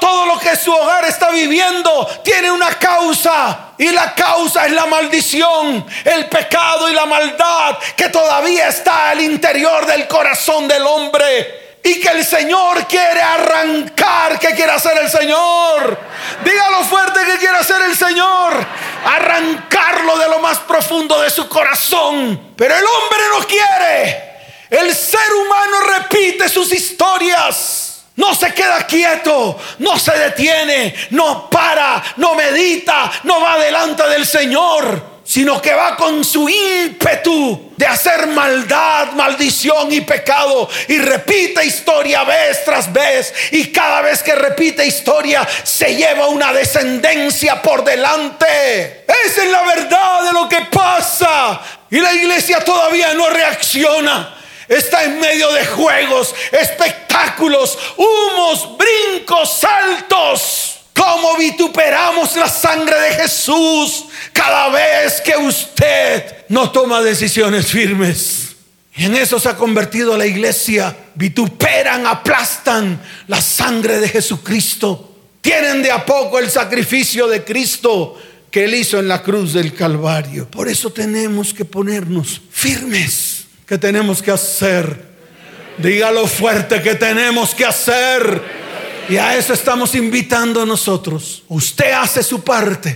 [0.00, 3.72] todo lo que su hogar está viviendo, tiene una causa.
[3.76, 9.20] Y la causa es la maldición, el pecado y la maldad que todavía está al
[9.20, 11.60] interior del corazón del hombre.
[11.84, 14.38] Y que el Señor quiere arrancar.
[14.38, 15.98] ¿Qué quiere hacer el Señor?
[16.44, 18.54] Dígalo fuerte que quiere hacer el Señor.
[19.04, 22.54] Arrancarlo de lo más profundo de su corazón.
[22.56, 24.31] Pero el hombre no quiere.
[24.72, 28.04] El ser humano repite sus historias.
[28.16, 34.26] No se queda quieto, no se detiene, no para, no medita, no va delante del
[34.26, 41.66] Señor, sino que va con su ímpetu de hacer maldad, maldición y pecado y repite
[41.66, 47.84] historia vez tras vez y cada vez que repite historia se lleva una descendencia por
[47.84, 49.04] delante.
[49.26, 54.38] Esa es la verdad de lo que pasa y la iglesia todavía no reacciona
[54.72, 60.78] está en medio de juegos, espectáculos, humos, brincos, saltos.
[60.94, 68.56] Como vituperamos la sangre de Jesús cada vez que usted no toma decisiones firmes.
[68.94, 70.94] Y en eso se ha convertido la iglesia.
[71.14, 75.16] Vituperan, aplastan la sangre de Jesucristo.
[75.40, 78.18] Tienen de a poco el sacrificio de Cristo
[78.50, 80.48] que él hizo en la cruz del Calvario.
[80.50, 83.41] Por eso tenemos que ponernos firmes
[83.72, 85.02] ¿Qué tenemos que hacer?
[85.78, 88.42] Dígalo fuerte que tenemos que hacer.
[89.08, 91.42] Y a eso estamos invitando nosotros.
[91.48, 92.94] Usted hace su parte,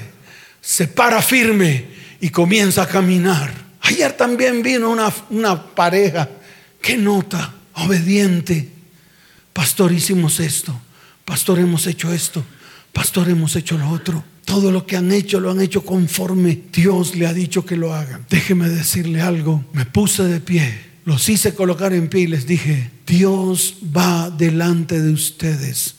[0.61, 1.87] se para firme
[2.21, 3.55] y comienza a caminar.
[3.81, 6.29] Ayer también vino una, una pareja
[6.83, 8.69] que nota, obediente.
[9.55, 10.79] Pastor, hicimos esto.
[11.25, 12.45] Pastor, hemos hecho esto.
[12.93, 14.23] Pastor, hemos hecho lo otro.
[14.46, 17.92] Todo lo que han hecho lo han hecho conforme Dios le ha dicho que lo
[17.92, 18.24] hagan.
[18.30, 19.62] Déjeme decirle algo.
[19.74, 25.00] Me puse de pie los hice colocar en pie y les dije, Dios va delante
[25.00, 25.94] de ustedes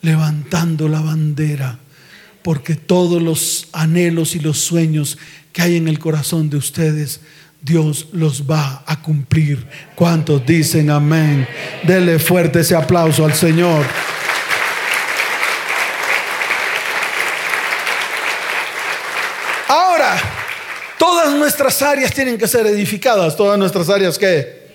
[0.00, 1.78] levantando la bandera,
[2.42, 5.18] porque todos los anhelos y los sueños
[5.52, 7.20] que hay en el corazón de ustedes,
[7.60, 9.66] Dios los va a cumplir.
[9.94, 11.46] ¿Cuántos dicen amén?
[11.86, 13.84] Dele fuerte ese aplauso al Señor.
[19.96, 20.20] Ahora,
[20.98, 23.34] todas nuestras áreas tienen que ser edificadas.
[23.34, 24.66] Todas nuestras áreas qué?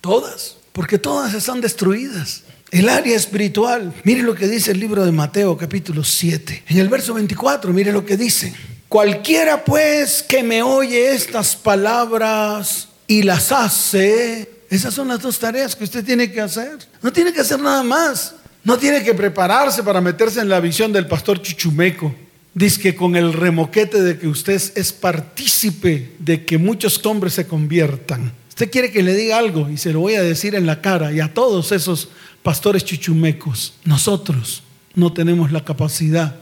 [0.00, 2.44] Todas, porque todas están destruidas.
[2.70, 6.62] El área espiritual, mire lo que dice el libro de Mateo capítulo 7.
[6.68, 8.54] En el verso 24, mire lo que dice.
[8.88, 15.74] Cualquiera pues que me oye estas palabras y las hace, esas son las dos tareas
[15.74, 16.78] que usted tiene que hacer.
[17.00, 18.36] No tiene que hacer nada más.
[18.62, 22.14] No tiene que prepararse para meterse en la visión del pastor Chichumeco.
[22.54, 27.46] Dice que con el remoquete de que usted es partícipe de que muchos hombres se
[27.46, 28.32] conviertan.
[28.48, 31.12] Usted quiere que le diga algo y se lo voy a decir en la cara
[31.12, 32.10] y a todos esos
[32.42, 34.62] pastores chichumecos, nosotros
[34.94, 36.36] no tenemos la capacidad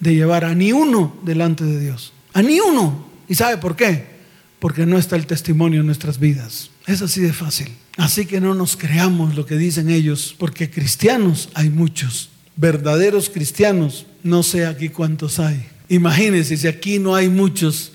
[0.00, 2.12] de llevar a ni uno delante de Dios.
[2.34, 3.06] A ni uno.
[3.28, 4.18] ¿Y sabe por qué?
[4.58, 6.70] Porque no está el testimonio en nuestras vidas.
[6.86, 7.68] Es así de fácil.
[7.96, 12.30] Así que no nos creamos lo que dicen ellos, porque cristianos hay muchos.
[12.56, 15.66] Verdaderos cristianos, no sé aquí cuántos hay.
[15.88, 17.92] Imagínense si aquí no hay muchos.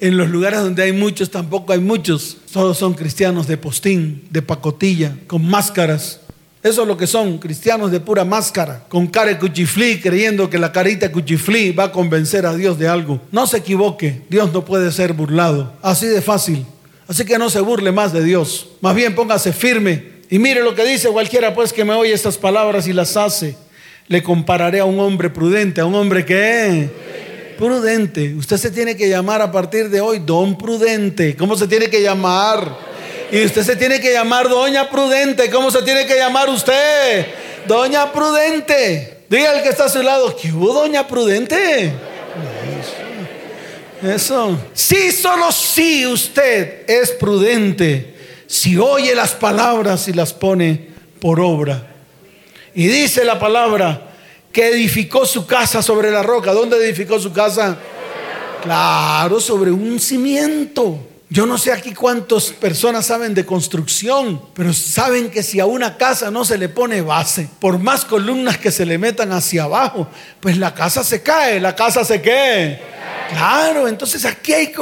[0.00, 2.38] En los lugares donde hay muchos tampoco hay muchos.
[2.52, 6.20] Todos son cristianos de postín, de pacotilla, con máscaras,
[6.62, 10.58] eso es lo que son, cristianos de pura máscara, con cara de cuchiflí, creyendo que
[10.58, 13.20] la carita de cuchiflí va a convencer a Dios de algo.
[13.32, 15.72] No se equivoque, Dios no puede ser burlado.
[15.82, 16.64] Así de fácil.
[17.08, 18.68] Así que no se burle más de Dios.
[18.80, 20.12] Más bien póngase firme.
[20.30, 23.56] Y mire lo que dice cualquiera pues que me oye estas palabras y las hace.
[24.08, 26.88] Le compararé a un hombre prudente, a un hombre que...
[27.58, 28.34] Prudente.
[28.34, 31.36] Usted se tiene que llamar a partir de hoy don prudente.
[31.36, 32.76] ¿Cómo se tiene que llamar?
[33.30, 35.48] Y usted se tiene que llamar Doña Prudente.
[35.48, 37.26] ¿Cómo se tiene que llamar usted?
[37.66, 39.18] Doña Prudente.
[39.28, 41.92] Diga al que está a su lado, ¿qué hubo, Doña Prudente?
[44.02, 44.58] Eso.
[44.74, 48.14] Sí, solo si usted es prudente,
[48.46, 50.88] si oye las palabras y las pone
[51.20, 51.91] por obra.
[52.74, 54.08] Y dice la palabra
[54.52, 56.52] que edificó su casa sobre la roca.
[56.52, 57.76] ¿Dónde edificó su casa?
[58.62, 61.08] Claro, sobre un cimiento.
[61.28, 65.96] Yo no sé aquí cuántas personas saben de construcción, pero saben que si a una
[65.96, 70.06] casa no se le pone base, por más columnas que se le metan hacia abajo,
[70.40, 72.82] pues la casa se cae, la casa se cae.
[73.30, 74.72] Claro, entonces aquí hay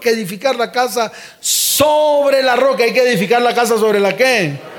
[0.00, 4.73] que edificar la casa sobre la roca, hay que edificar la casa sobre la qué.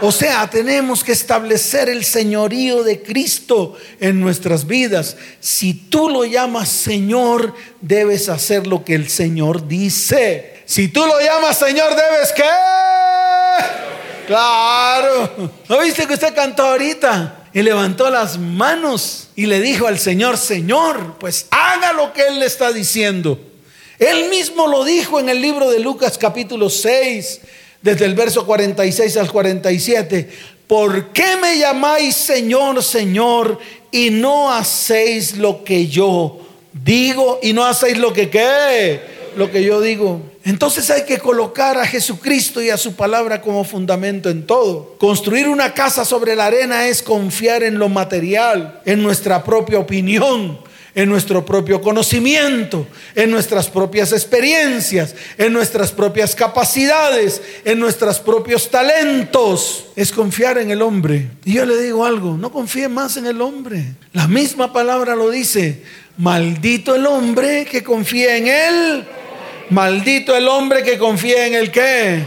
[0.00, 5.16] O sea, tenemos que establecer el señorío de Cristo en nuestras vidas.
[5.40, 10.62] Si tú lo llamas Señor, debes hacer lo que el Señor dice.
[10.66, 12.44] Si tú lo llamas Señor, debes que...
[14.28, 15.50] Claro.
[15.68, 17.46] ¿No viste que usted cantó ahorita?
[17.52, 22.38] Y levantó las manos y le dijo al Señor, Señor, pues haga lo que Él
[22.38, 23.40] le está diciendo.
[23.98, 27.40] Él mismo lo dijo en el libro de Lucas capítulo 6,
[27.82, 30.28] desde el verso 46 al 47.
[30.66, 33.58] ¿Por qué me llamáis Señor, Señor,
[33.90, 36.40] y no hacéis lo que yo
[36.84, 39.00] digo y no hacéis lo que qué?
[39.36, 40.20] Lo que yo digo.
[40.44, 44.96] Entonces hay que colocar a Jesucristo y a su palabra como fundamento en todo.
[44.98, 50.58] Construir una casa sobre la arena es confiar en lo material, en nuestra propia opinión,
[50.98, 52.84] en nuestro propio conocimiento,
[53.14, 59.86] en nuestras propias experiencias, en nuestras propias capacidades, en nuestros propios talentos.
[59.94, 61.30] Es confiar en el hombre.
[61.44, 63.84] Y yo le digo algo, no confíe más en el hombre.
[64.12, 65.84] La misma palabra lo dice,
[66.16, 69.06] maldito el hombre que confía en él
[69.70, 72.22] Maldito el hombre que confía en el qué.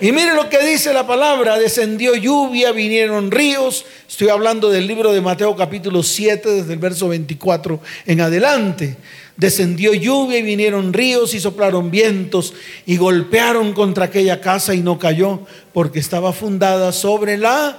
[0.00, 3.84] Y mire lo que dice la palabra, descendió lluvia, vinieron ríos.
[4.08, 8.96] Estoy hablando del libro de Mateo capítulo 7, desde el verso 24 en adelante.
[9.36, 12.54] Descendió lluvia y vinieron ríos y soplaron vientos
[12.86, 15.40] y golpearon contra aquella casa y no cayó
[15.72, 17.78] porque estaba fundada sobre la,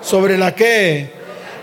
[0.00, 1.19] sobre la que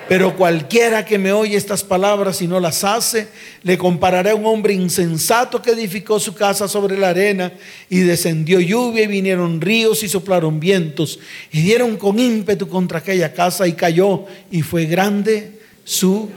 [0.08, 3.28] pero cualquiera que me oye estas palabras y no las hace,
[3.64, 7.52] le compararé a un hombre insensato que edificó su casa sobre la arena
[7.90, 11.20] y descendió lluvia y vinieron ríos y soplaron vientos
[11.52, 16.30] y dieron con ímpetu contra aquella casa y cayó y fue grande su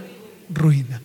[0.52, 1.00] ruina.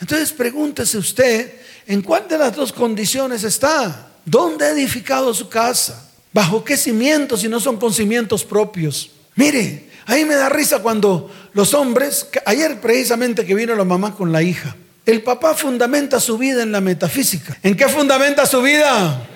[0.00, 1.54] Entonces pregúntese usted,
[1.86, 4.10] ¿en cuál de las dos condiciones está?
[4.24, 6.10] ¿Dónde ha edificado su casa?
[6.32, 9.10] ¿Bajo qué cimientos si no son con cimientos propios?
[9.36, 14.14] Mire, a mí me da risa cuando los hombres, ayer precisamente que vino la mamá
[14.14, 14.76] con la hija,
[15.06, 17.56] el papá fundamenta su vida en la metafísica.
[17.62, 19.28] ¿En qué fundamenta su vida?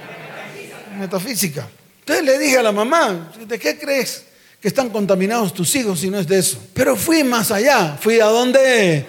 [0.99, 1.67] metafísica.
[2.01, 4.25] Entonces le dije a la mamá, ¿de qué crees
[4.61, 6.59] que están contaminados tus hijos si no es de eso?
[6.75, 9.07] Pero fui más allá, fui a donde,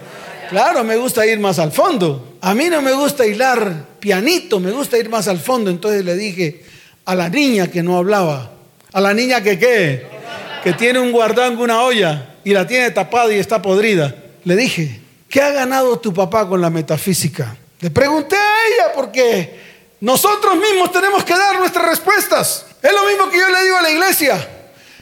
[0.49, 2.37] claro, me gusta ir más al fondo.
[2.41, 5.69] A mí no me gusta hilar pianito, me gusta ir más al fondo.
[5.69, 6.63] Entonces le dije
[7.05, 8.51] a la niña que no hablaba,
[8.93, 10.18] a la niña que qué,
[10.63, 14.13] que tiene un guardán en una olla y la tiene tapada y está podrida.
[14.43, 17.55] Le dije, ¿qué ha ganado tu papá con la metafísica?
[17.79, 19.59] Le pregunté a ella porque
[20.01, 22.65] nosotros mismos tenemos que dar nuestras respuestas.
[22.81, 24.49] Es lo mismo que yo le digo a la iglesia.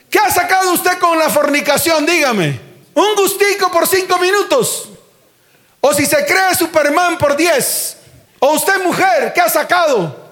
[0.09, 2.05] ¿Qué ha sacado usted con la fornicación?
[2.05, 2.59] Dígame.
[2.93, 4.89] Un gustico por cinco minutos.
[5.81, 7.97] O si se cree Superman por diez.
[8.39, 10.27] O usted mujer, ¿qué ha sacado?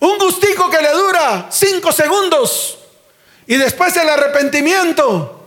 [0.00, 2.78] Un gustico que le dura cinco segundos.
[3.46, 5.40] Y después el arrepentimiento.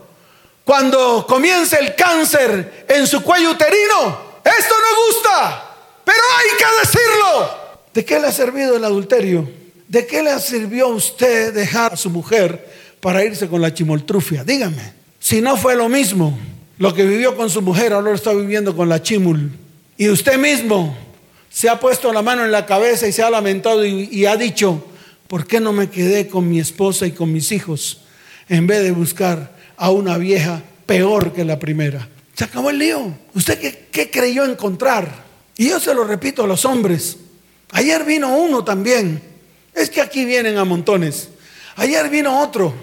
[0.63, 4.27] Cuando comience el cáncer en su cuello uterino.
[4.43, 5.75] Esto no gusta.
[6.03, 7.67] Pero hay que decirlo.
[7.93, 9.49] ¿De qué le ha servido el adulterio?
[9.87, 12.67] ¿De qué le sirvió a usted dejar a su mujer
[12.99, 14.43] para irse con la chimoltrufia?
[14.43, 14.93] Dígame.
[15.19, 16.37] Si no fue lo mismo,
[16.77, 19.51] lo que vivió con su mujer, ahora lo está viviendo con la chimul.
[19.97, 20.95] Y usted mismo
[21.49, 24.83] se ha puesto la mano en la cabeza y se ha lamentado y ha dicho,
[25.27, 28.01] ¿por qué no me quedé con mi esposa y con mis hijos
[28.49, 32.07] en vez de buscar a una vieja peor que la primera?
[32.33, 33.13] Se acabó el lío.
[33.33, 33.59] ¿Usted
[33.91, 35.23] qué, creyó encontrar?
[35.57, 37.17] Y yo se lo repito a los hombres.
[37.71, 39.21] Ayer vino uno también.
[39.73, 41.29] Es que aquí vienen a montones.
[41.75, 42.73] Ayer vino otro.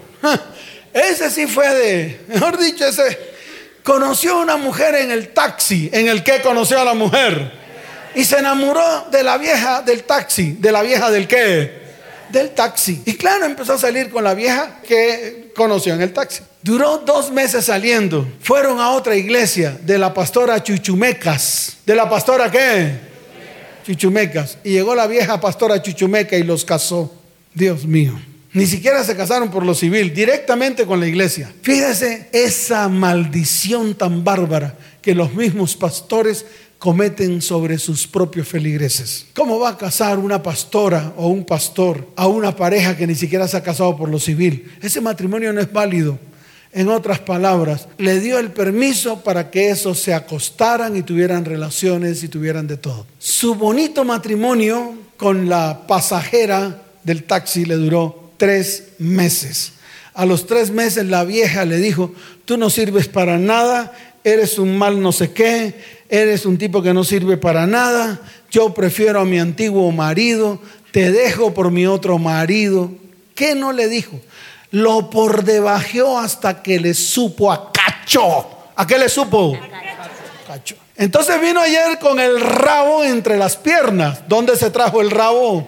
[0.93, 3.17] Ese sí fue de, mejor dicho, ese
[3.83, 7.51] conoció a una mujer en el taxi, en el que conoció a la mujer.
[8.15, 11.84] Y se enamoró de la vieja del taxi, de la vieja del qué?
[12.35, 13.01] Del taxi.
[13.05, 16.41] Y claro, empezó a salir con la vieja que conoció en el taxi.
[16.61, 18.27] Duró dos meses saliendo.
[18.41, 21.77] Fueron a otra iglesia de la pastora Chuchumecas.
[21.85, 22.91] ¿De la pastora qué?
[23.87, 24.57] Chuchumecas.
[24.65, 27.09] Y llegó la vieja pastora Chuchumeca y los casó.
[27.53, 28.19] Dios mío.
[28.51, 31.49] Ni siquiera se casaron por lo civil, directamente con la iglesia.
[31.61, 36.45] Fíjese esa maldición tan bárbara que los mismos pastores
[36.85, 39.25] cometen sobre sus propios feligreses.
[39.33, 43.47] ¿Cómo va a casar una pastora o un pastor a una pareja que ni siquiera
[43.47, 44.71] se ha casado por lo civil?
[44.83, 46.19] Ese matrimonio no es válido.
[46.71, 52.21] En otras palabras, le dio el permiso para que esos se acostaran y tuvieran relaciones
[52.21, 53.07] y tuvieran de todo.
[53.17, 59.71] Su bonito matrimonio con la pasajera del taxi le duró tres meses.
[60.13, 62.13] A los tres meses la vieja le dijo,
[62.45, 63.91] tú no sirves para nada,
[64.23, 68.19] eres un mal no sé qué, eres un tipo que no sirve para nada,
[68.51, 70.59] yo prefiero a mi antiguo marido,
[70.91, 72.91] te dejo por mi otro marido.
[73.33, 74.19] ¿Qué no le dijo?
[74.75, 78.45] lo por debajeó hasta que le supo a cacho.
[78.75, 79.57] ¿A qué le supo?
[80.45, 80.75] Cacho.
[80.97, 84.19] Entonces vino ayer con el rabo entre las piernas.
[84.27, 85.65] ¿Dónde se trajo el rabo?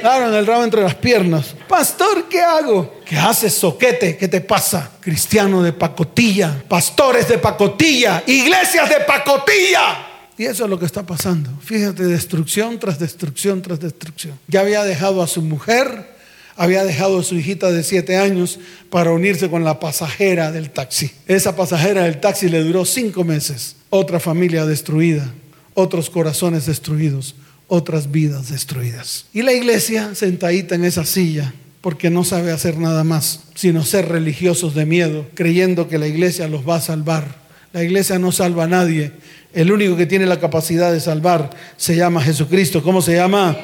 [0.00, 1.54] Claro, en el rabo entre las piernas.
[1.66, 3.01] Pastor, ¿qué hago?
[3.12, 4.16] ¿Qué haces, soquete?
[4.16, 4.90] ¿Qué te pasa?
[4.98, 10.30] Cristiano de pacotilla, pastores de pacotilla, iglesias de pacotilla.
[10.38, 11.50] Y eso es lo que está pasando.
[11.62, 14.40] Fíjate, destrucción tras destrucción tras destrucción.
[14.48, 16.08] Ya había dejado a su mujer,
[16.56, 18.58] había dejado a su hijita de siete años
[18.88, 21.10] para unirse con la pasajera del taxi.
[21.26, 23.76] Esa pasajera del taxi le duró cinco meses.
[23.90, 25.30] Otra familia destruida,
[25.74, 27.34] otros corazones destruidos,
[27.68, 29.26] otras vidas destruidas.
[29.34, 31.52] Y la iglesia sentadita en esa silla,
[31.82, 36.48] porque no sabe hacer nada más, sino ser religiosos de miedo, creyendo que la iglesia
[36.48, 37.42] los va a salvar.
[37.72, 39.12] La iglesia no salva a nadie.
[39.52, 42.82] El único que tiene la capacidad de salvar se llama Jesucristo.
[42.82, 43.56] ¿Cómo se llama?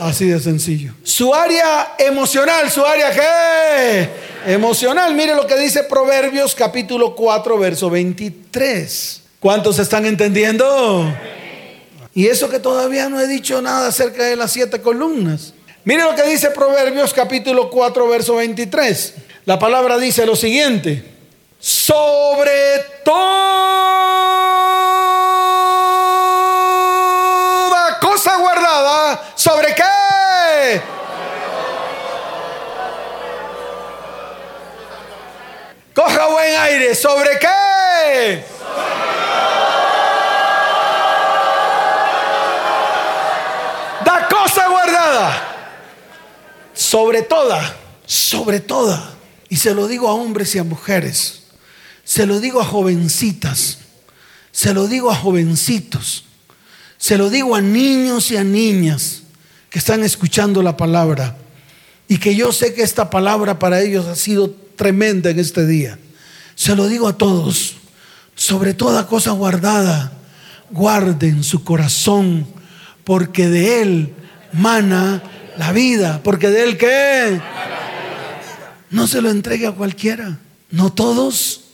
[0.00, 0.94] Así de sencillo.
[1.04, 4.08] Su área emocional, su área qué?
[4.52, 5.14] Emocional.
[5.14, 9.20] Mire lo que dice Proverbios capítulo 4, verso 23.
[9.38, 11.14] ¿Cuántos están entendiendo?
[12.14, 15.54] Y eso que todavía no he dicho nada acerca de las siete columnas.
[15.84, 19.14] Mire lo que dice Proverbios capítulo 4, verso 23.
[19.46, 21.02] La palabra dice lo siguiente.
[21.58, 22.50] Sobre
[23.02, 23.18] toda
[28.00, 30.80] cosa guardada, ¿sobre qué?
[35.94, 36.94] Coja buen aire.
[36.94, 38.49] ¿Sobre qué?
[46.80, 47.76] Sobre toda.
[48.06, 49.14] Sobre toda.
[49.50, 51.42] Y se lo digo a hombres y a mujeres.
[52.04, 53.80] Se lo digo a jovencitas.
[54.50, 56.24] Se lo digo a jovencitos.
[56.96, 59.24] Se lo digo a niños y a niñas
[59.68, 61.36] que están escuchando la palabra.
[62.08, 65.98] Y que yo sé que esta palabra para ellos ha sido tremenda en este día.
[66.54, 67.76] Se lo digo a todos,
[68.34, 70.14] sobre toda cosa guardada,
[70.70, 72.46] guarden su corazón,
[73.04, 74.14] porque de él
[74.54, 75.22] mana
[75.60, 77.38] La vida, porque de él qué?
[78.88, 80.38] No se lo entregue a cualquiera.
[80.70, 81.64] No todos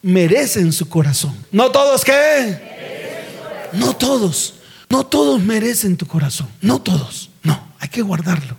[0.00, 1.36] merecen su corazón.
[1.52, 3.68] ¿No todos qué?
[3.74, 4.54] No todos.
[4.88, 6.48] No todos merecen tu corazón.
[6.62, 7.28] No todos.
[7.42, 8.56] No, hay que guardarlo.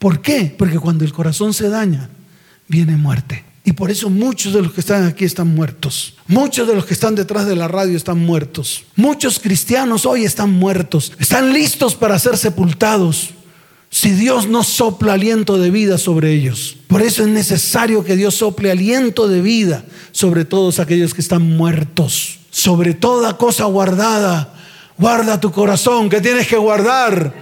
[0.00, 0.52] ¿Por qué?
[0.58, 2.10] Porque cuando el corazón se daña,
[2.66, 3.44] viene muerte.
[3.64, 6.16] Y por eso muchos de los que están aquí están muertos.
[6.26, 8.82] Muchos de los que están detrás de la radio están muertos.
[8.96, 11.12] Muchos cristianos hoy están muertos.
[11.20, 13.34] Están listos para ser sepultados
[13.90, 16.76] si Dios no sopla aliento de vida sobre ellos.
[16.86, 21.56] Por eso es necesario que Dios sople aliento de vida sobre todos aquellos que están
[21.56, 22.38] muertos.
[22.52, 24.54] Sobre toda cosa guardada,
[24.96, 26.08] guarda tu corazón.
[26.08, 27.32] ¿Qué tienes que guardar?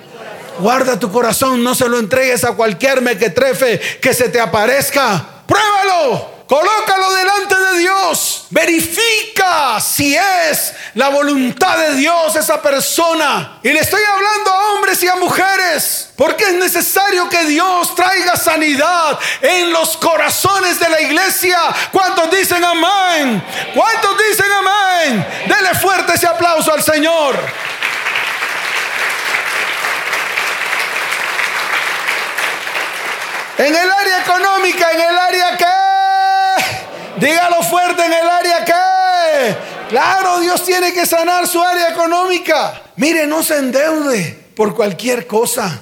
[0.61, 5.44] Guarda tu corazón, no se lo entregues a cualquier mequetrefe que se te aparezca.
[5.46, 6.38] Pruébalo.
[6.49, 8.46] Colócalo delante de Dios.
[8.49, 13.59] Verifica si es la voluntad de Dios esa persona.
[13.62, 16.09] Y le estoy hablando a hombres y a mujeres.
[16.16, 21.59] Porque es necesario que Dios traiga sanidad en los corazones de la iglesia.
[21.92, 23.44] ¿Cuántos dicen amén?
[23.74, 25.26] ¿Cuántos dicen amén?
[25.46, 27.38] Dele fuerte ese aplauso al Señor.
[33.59, 35.88] En el área económica, en el área que,
[37.21, 39.57] dígalo fuerte, en el área que,
[39.89, 42.83] claro, Dios tiene que sanar su área económica.
[42.97, 45.81] Mire, no se endeude por cualquier cosa.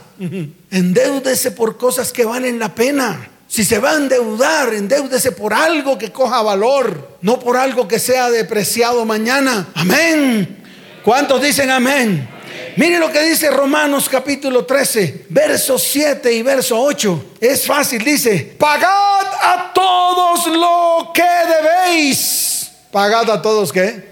[0.71, 3.31] Endeúdese por cosas que valen la pena.
[3.49, 7.99] Si se va a endeudar, endeúdese por algo que coja valor, no por algo que
[7.99, 9.69] sea depreciado mañana.
[9.75, 10.65] Amén.
[11.05, 12.29] ¿Cuántos dicen amén?
[12.77, 17.37] Mire lo que dice Romanos capítulo 13, verso 7 y verso 8.
[17.41, 22.71] Es fácil, dice, pagad a todos lo que debéis.
[22.93, 24.05] Pagad a todos qué?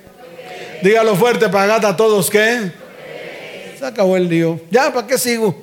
[0.83, 2.73] Dígalo fuerte, pagad a todos qué?
[3.79, 4.59] Se acabó el lío.
[4.71, 5.63] Ya, ¿para qué sigo?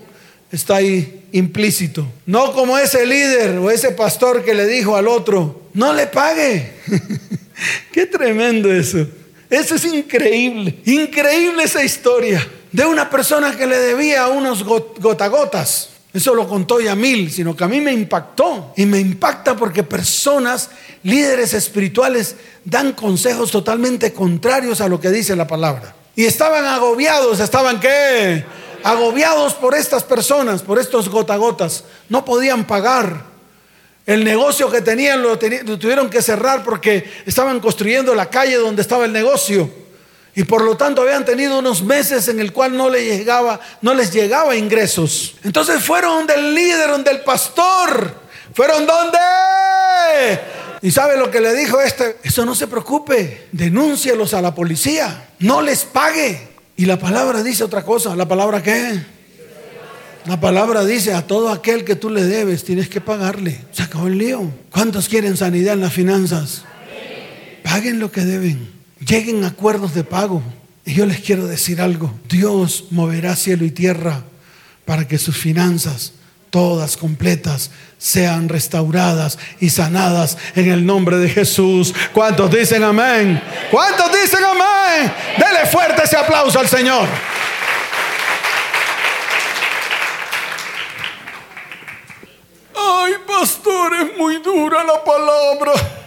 [0.52, 2.06] Está ahí implícito.
[2.28, 6.74] No como ese líder o ese pastor que le dijo al otro, no le pague.
[7.92, 9.08] qué tremendo eso.
[9.50, 10.78] Eso es increíble.
[10.86, 15.90] Increíble esa historia de una persona que le debía unos gotagotas.
[16.14, 18.74] Eso lo contó Yamil, sino que a mí me impactó.
[18.76, 20.70] Y me impacta porque personas,
[21.04, 25.96] líderes espirituales, dan consejos totalmente contrarios a lo que dice la palabra.
[26.16, 28.44] Y estaban agobiados, estaban qué?
[28.84, 31.86] Agobiados por estas personas, por estos gotagotas.
[32.10, 33.32] No podían pagar.
[34.06, 38.82] El negocio que tenían lo, lo tuvieron que cerrar porque estaban construyendo la calle donde
[38.82, 39.81] estaba el negocio.
[40.34, 43.94] Y por lo tanto habían tenido unos meses en el cual no les llegaba, no
[43.94, 45.36] les llegaba ingresos.
[45.44, 48.22] Entonces fueron del líder, del pastor.
[48.54, 49.20] ¿Fueron donde?
[50.82, 52.18] ¿Y sabe lo que le dijo este?
[52.24, 56.50] Eso no se preocupe, denúncielos a la policía, no les pague.
[56.78, 59.02] Y la palabra dice otra cosa, ¿la palabra qué?
[60.26, 63.60] La palabra dice a todo aquel que tú le debes, tienes que pagarle.
[63.72, 64.50] Se acabó el lío.
[64.72, 66.64] ¿Cuántos quieren sanidad en las finanzas?
[67.64, 70.42] Paguen lo que deben lleguen acuerdos de pago.
[70.86, 74.24] Y yo les quiero decir algo, Dios moverá cielo y tierra
[74.86, 76.14] para que sus finanzas,
[76.50, 81.94] todas completas, sean restauradas y sanadas en el nombre de Jesús.
[82.14, 83.42] ¿Cuántos dicen amén?
[83.70, 85.14] ¿Cuántos dicen amén?
[85.38, 87.08] Dele fuerte ese aplauso al Señor.
[92.76, 96.01] Ay, pastor, es muy dura la palabra.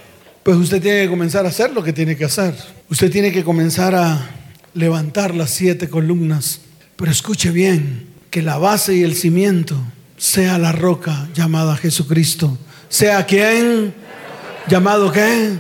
[0.45, 2.55] Pues usted tiene que comenzar a hacer lo que tiene que hacer.
[2.91, 4.29] Usted tiene que comenzar a
[4.75, 6.61] levantar las siete columnas.
[6.97, 9.75] Pero escuche bien, que la base y el cimiento
[10.19, 12.59] sea la roca llamada Jesucristo.
[12.91, 13.95] ¿Sea quién?
[14.69, 15.57] ¿Llamado qué?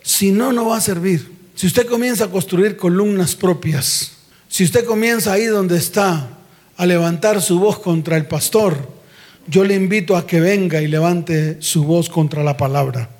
[0.00, 1.32] Si no, no va a servir.
[1.56, 4.12] Si usted comienza a construir columnas propias,
[4.46, 6.38] si usted comienza ahí donde está
[6.76, 8.92] a levantar su voz contra el pastor,
[9.48, 13.17] yo le invito a que venga y levante su voz contra la palabra.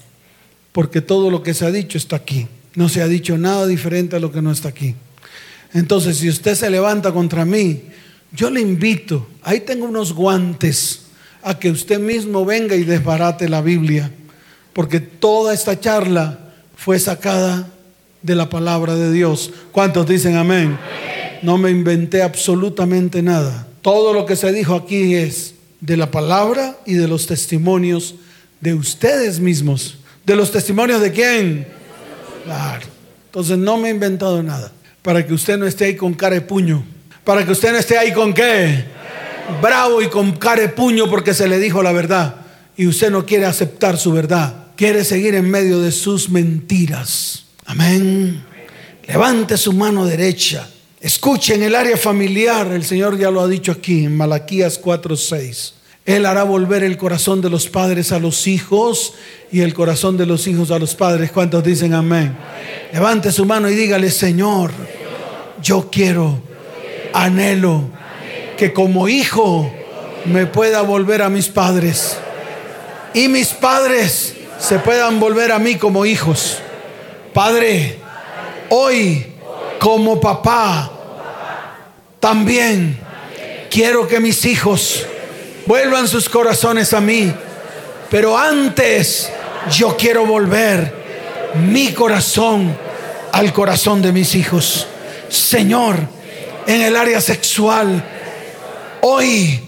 [0.78, 2.46] Porque todo lo que se ha dicho está aquí.
[2.76, 4.94] No se ha dicho nada diferente a lo que no está aquí.
[5.74, 7.82] Entonces, si usted se levanta contra mí,
[8.30, 11.00] yo le invito, ahí tengo unos guantes,
[11.42, 14.12] a que usted mismo venga y desbarate la Biblia,
[14.72, 16.38] porque toda esta charla
[16.76, 17.68] fue sacada
[18.22, 19.50] de la palabra de Dios.
[19.72, 20.78] ¿Cuántos dicen amén?
[21.42, 23.66] No me inventé absolutamente nada.
[23.82, 28.14] Todo lo que se dijo aquí es de la palabra y de los testimonios
[28.60, 29.98] de ustedes mismos.
[30.28, 31.66] ¿De los testimonios de quién?
[32.44, 32.86] Claro.
[33.24, 34.70] Entonces no me he inventado nada.
[35.00, 36.84] Para que usted no esté ahí con cara de puño.
[37.24, 38.84] Para que usted no esté ahí con qué?
[39.62, 42.34] Bravo y con cara de puño porque se le dijo la verdad.
[42.76, 44.66] Y usted no quiere aceptar su verdad.
[44.76, 47.46] Quiere seguir en medio de sus mentiras.
[47.64, 48.44] Amén.
[49.06, 50.68] Levante su mano derecha
[51.00, 55.72] Escuchen el área familiar, el Señor ya lo ha dicho aquí en Malaquías 4:6.
[56.04, 59.14] Él hará volver el corazón de los padres a los hijos
[59.50, 61.30] y el corazón de los hijos a los padres.
[61.32, 62.36] ¿Cuántos dicen amén?
[62.92, 64.70] Levante su mano y dígale, Señor,
[65.62, 66.40] yo quiero,
[67.12, 67.84] anhelo
[68.56, 69.72] que como hijo
[70.26, 72.18] me pueda volver a mis padres
[73.14, 76.58] y mis padres se puedan volver a mí como hijos.
[77.32, 77.98] Padre,
[78.68, 79.26] hoy
[79.78, 80.90] como papá,
[82.20, 82.98] también
[83.70, 85.06] quiero que mis hijos
[85.66, 87.32] vuelvan sus corazones a mí.
[88.10, 89.30] Pero antes
[89.70, 90.92] yo quiero volver
[91.70, 92.76] mi corazón
[93.32, 94.86] al corazón de mis hijos.
[95.28, 95.96] Señor,
[96.66, 98.02] en el área sexual,
[99.02, 99.60] hoy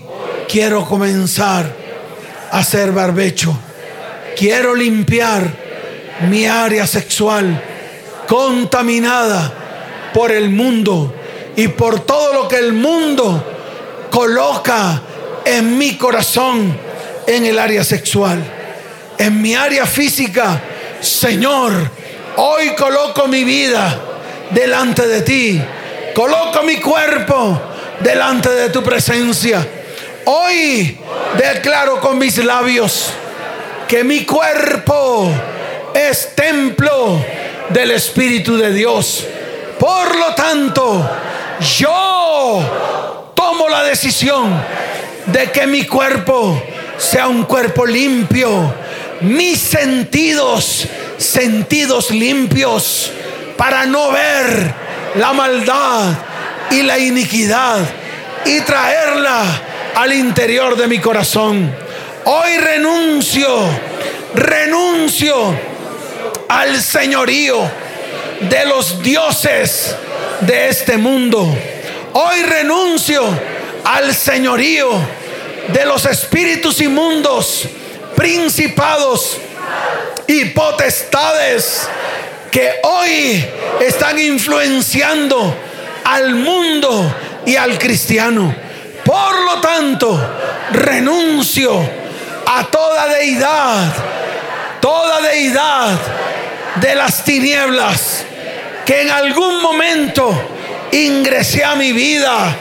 [0.48, 1.70] quiero comenzar
[2.51, 3.57] a hacer barbecho.
[4.36, 5.42] Quiero limpiar
[6.28, 7.62] mi área sexual
[8.28, 9.53] contaminada
[10.14, 11.14] por el mundo
[11.57, 13.44] y por todo lo que el mundo
[14.11, 15.03] coloca
[15.44, 16.76] en mi corazón
[17.26, 18.42] en el área sexual,
[19.21, 20.59] en mi área física.
[21.01, 21.73] Señor,
[22.37, 24.01] hoy coloco mi vida
[24.51, 25.62] delante de ti.
[26.14, 27.61] Coloco mi cuerpo
[28.01, 29.66] delante de tu presencia.
[30.25, 30.99] Hoy
[31.37, 33.11] declaro con mis labios
[33.87, 35.31] que mi cuerpo
[35.93, 37.23] es templo
[37.68, 39.27] del Espíritu de Dios.
[39.79, 41.11] Por lo tanto,
[41.79, 44.59] yo tomo la decisión
[45.27, 46.62] de que mi cuerpo
[46.97, 48.73] sea un cuerpo limpio,
[49.21, 50.87] mis sentidos,
[51.18, 53.12] sentidos limpios,
[53.57, 54.75] para no ver
[55.16, 56.12] la maldad
[56.71, 57.79] y la iniquidad
[58.45, 59.43] y traerla
[59.95, 61.75] al interior de mi corazón.
[62.25, 63.49] Hoy renuncio,
[64.35, 65.55] renuncio
[66.49, 67.71] al señorío
[68.41, 69.95] de los dioses
[70.41, 71.47] de este mundo.
[72.12, 73.23] Hoy renuncio
[73.85, 74.89] al señorío
[75.68, 77.68] de los espíritus inmundos,
[78.21, 79.39] principados
[80.27, 81.89] y potestades
[82.51, 83.43] que hoy
[83.81, 85.57] están influenciando
[86.05, 87.14] al mundo
[87.47, 88.55] y al cristiano.
[89.07, 90.21] Por lo tanto,
[90.71, 91.81] renuncio
[92.47, 93.91] a toda deidad,
[94.83, 95.99] toda deidad
[96.77, 98.27] de las tinieblas
[98.85, 100.31] que en algún momento
[100.93, 102.55] ingresé a mi vida,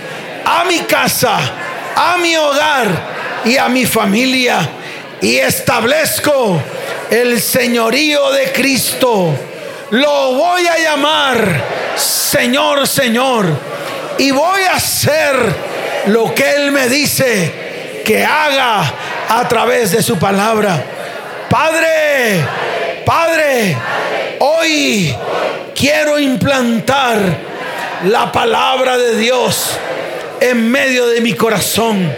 [0.46, 1.38] a mi casa,
[1.98, 2.88] a mi hogar
[3.44, 4.78] y a mi familia
[5.22, 6.62] y establezco
[7.10, 9.34] el señorío de Cristo.
[9.92, 13.46] Lo voy a llamar Señor, Señor.
[14.18, 15.36] Y voy a hacer
[16.08, 18.94] lo que Él me dice que haga
[19.30, 20.84] a través de su palabra.
[21.50, 22.46] Padre,
[23.06, 23.78] Padre,
[24.40, 25.16] hoy
[25.76, 27.20] quiero implantar
[28.06, 29.72] la palabra de Dios
[30.40, 32.12] en medio de mi corazón,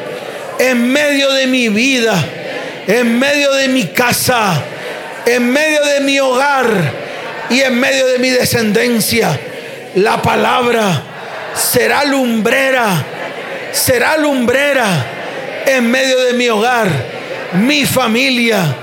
[0.60, 2.24] en medio de mi vida,
[2.88, 4.62] en medio de mi casa,
[5.26, 6.68] en medio de mi hogar
[7.50, 9.40] y en medio de mi descendencia.
[9.96, 11.04] La palabra
[11.54, 13.06] será lumbrera,
[13.72, 15.06] será lumbrera
[15.66, 16.90] en medio de mi hogar,
[17.54, 18.76] mi familia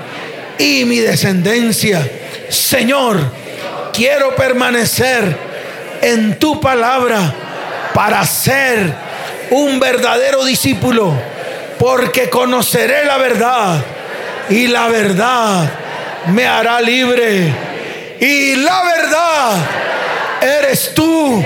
[0.57, 2.07] y mi descendencia.
[2.49, 3.19] Señor,
[3.93, 5.35] quiero permanecer
[6.01, 7.33] en tu palabra
[7.93, 8.93] para ser
[9.51, 11.13] un verdadero discípulo,
[11.79, 13.81] porque conoceré la verdad
[14.49, 15.71] y la verdad
[16.27, 17.51] me hará libre.
[18.19, 19.51] Y la verdad
[20.41, 21.43] eres tú,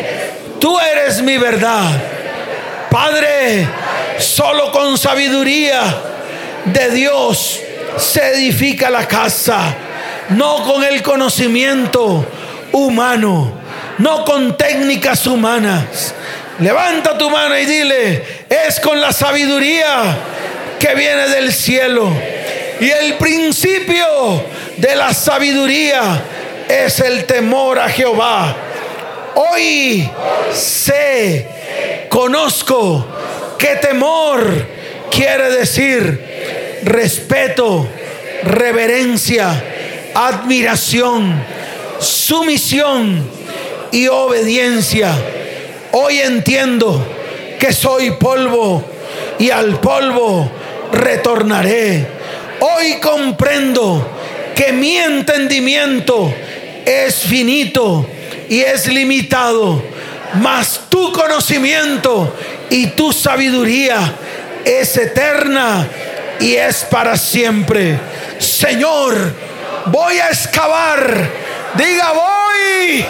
[0.60, 1.92] tú eres mi verdad.
[2.90, 3.68] Padre,
[4.18, 5.84] solo con sabiduría
[6.66, 7.60] de Dios
[7.98, 9.76] se edifica la casa,
[10.30, 12.26] no con el conocimiento
[12.72, 13.54] humano,
[14.00, 16.16] no con técnicas humanas
[16.60, 20.16] Levanta tu mano y dile, es con la sabiduría
[20.80, 22.12] que viene del cielo.
[22.80, 24.44] Y el principio
[24.78, 26.22] de la sabiduría
[26.70, 28.56] es el temor a Jehová.
[29.36, 30.08] Hoy
[30.54, 31.48] sé,
[32.10, 33.06] conozco
[33.58, 34.68] que temor
[35.10, 37.88] quiere decir respeto,
[38.44, 39.50] reverencia,
[40.14, 41.44] admiración,
[42.00, 43.28] sumisión
[43.92, 45.12] y obediencia
[45.96, 47.06] Hoy entiendo
[47.60, 48.84] que soy polvo
[49.38, 50.52] y al polvo
[50.92, 52.08] retornaré.
[52.62, 54.04] Hoy comprendo
[54.56, 56.34] que mi entendimiento
[56.84, 58.08] es finito
[58.50, 59.84] y es limitado,
[60.42, 62.36] mas tu conocimiento
[62.72, 64.16] y tu sabiduría
[64.66, 65.88] es eterna
[66.40, 68.00] y es para siempre.
[68.40, 69.16] Señor,
[69.86, 71.53] voy a excavar.
[71.76, 73.06] Diga, voy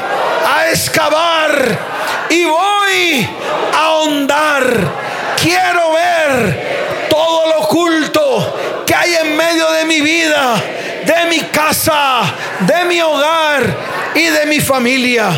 [0.45, 1.78] a excavar
[2.30, 2.64] y voy
[5.41, 10.55] Quiero ver todo lo oculto que hay en medio de mi vida,
[11.05, 12.22] de mi casa,
[12.61, 13.64] de mi hogar
[14.16, 15.30] y de mi familia,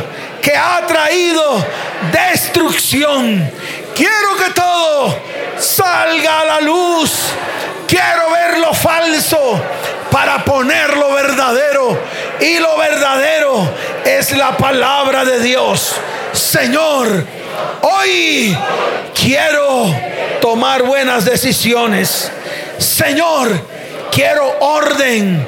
[0.41, 1.65] que ha traído
[2.11, 3.51] destrucción.
[3.95, 5.19] Quiero que todo
[5.57, 7.11] salga a la luz.
[7.87, 9.59] Quiero ver lo falso
[10.15, 11.99] para poner lo verdadero.
[12.39, 13.69] Y lo verdadero
[14.05, 15.93] es la palabra de Dios.
[16.31, 17.21] Señor,
[17.81, 18.57] hoy
[19.13, 19.93] quiero
[20.39, 22.31] tomar buenas decisiones.
[22.77, 23.59] Señor,
[24.09, 25.45] quiero orden,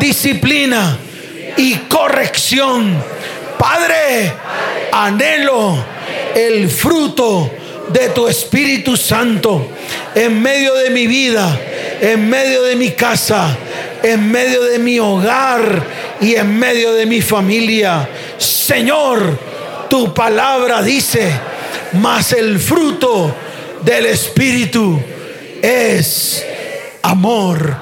[0.00, 0.98] disciplina
[1.56, 3.00] y corrección.
[3.56, 4.32] Padre,
[4.90, 5.78] anhelo
[6.34, 7.52] el fruto
[7.86, 9.70] de tu Espíritu Santo
[10.12, 11.56] en medio de mi vida,
[12.00, 13.56] en medio de mi casa,
[14.02, 15.82] en medio de mi hogar
[16.20, 18.08] y en medio de mi familia.
[18.38, 19.38] Señor,
[19.88, 21.32] tu palabra dice,
[21.94, 23.34] mas el fruto
[23.82, 25.00] del Espíritu
[25.62, 26.44] es
[27.02, 27.76] amor,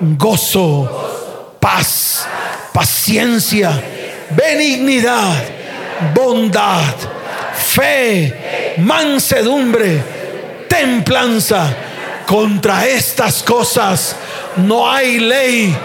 [0.00, 2.26] gozo, paz,
[2.72, 3.70] paciencia,
[4.30, 5.42] benignidad,
[6.14, 6.94] bondad,
[7.54, 10.02] fe, mansedumbre,
[10.68, 11.74] templanza.
[12.26, 14.16] Contra estas cosas
[14.56, 15.76] no hay ley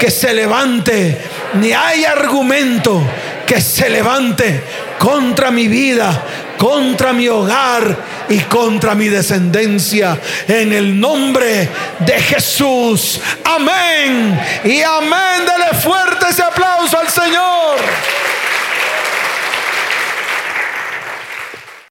[0.00, 1.20] que se levante,
[1.54, 3.02] ni hay argumento
[3.46, 4.64] que se levante
[4.98, 6.24] contra mi vida,
[6.56, 7.96] contra mi hogar
[8.28, 10.18] y contra mi descendencia.
[10.48, 11.68] En el nombre
[11.98, 13.20] de Jesús.
[13.44, 14.40] Amén.
[14.64, 15.44] Y amén.
[15.44, 17.76] Dele fuerte ese aplauso al Señor.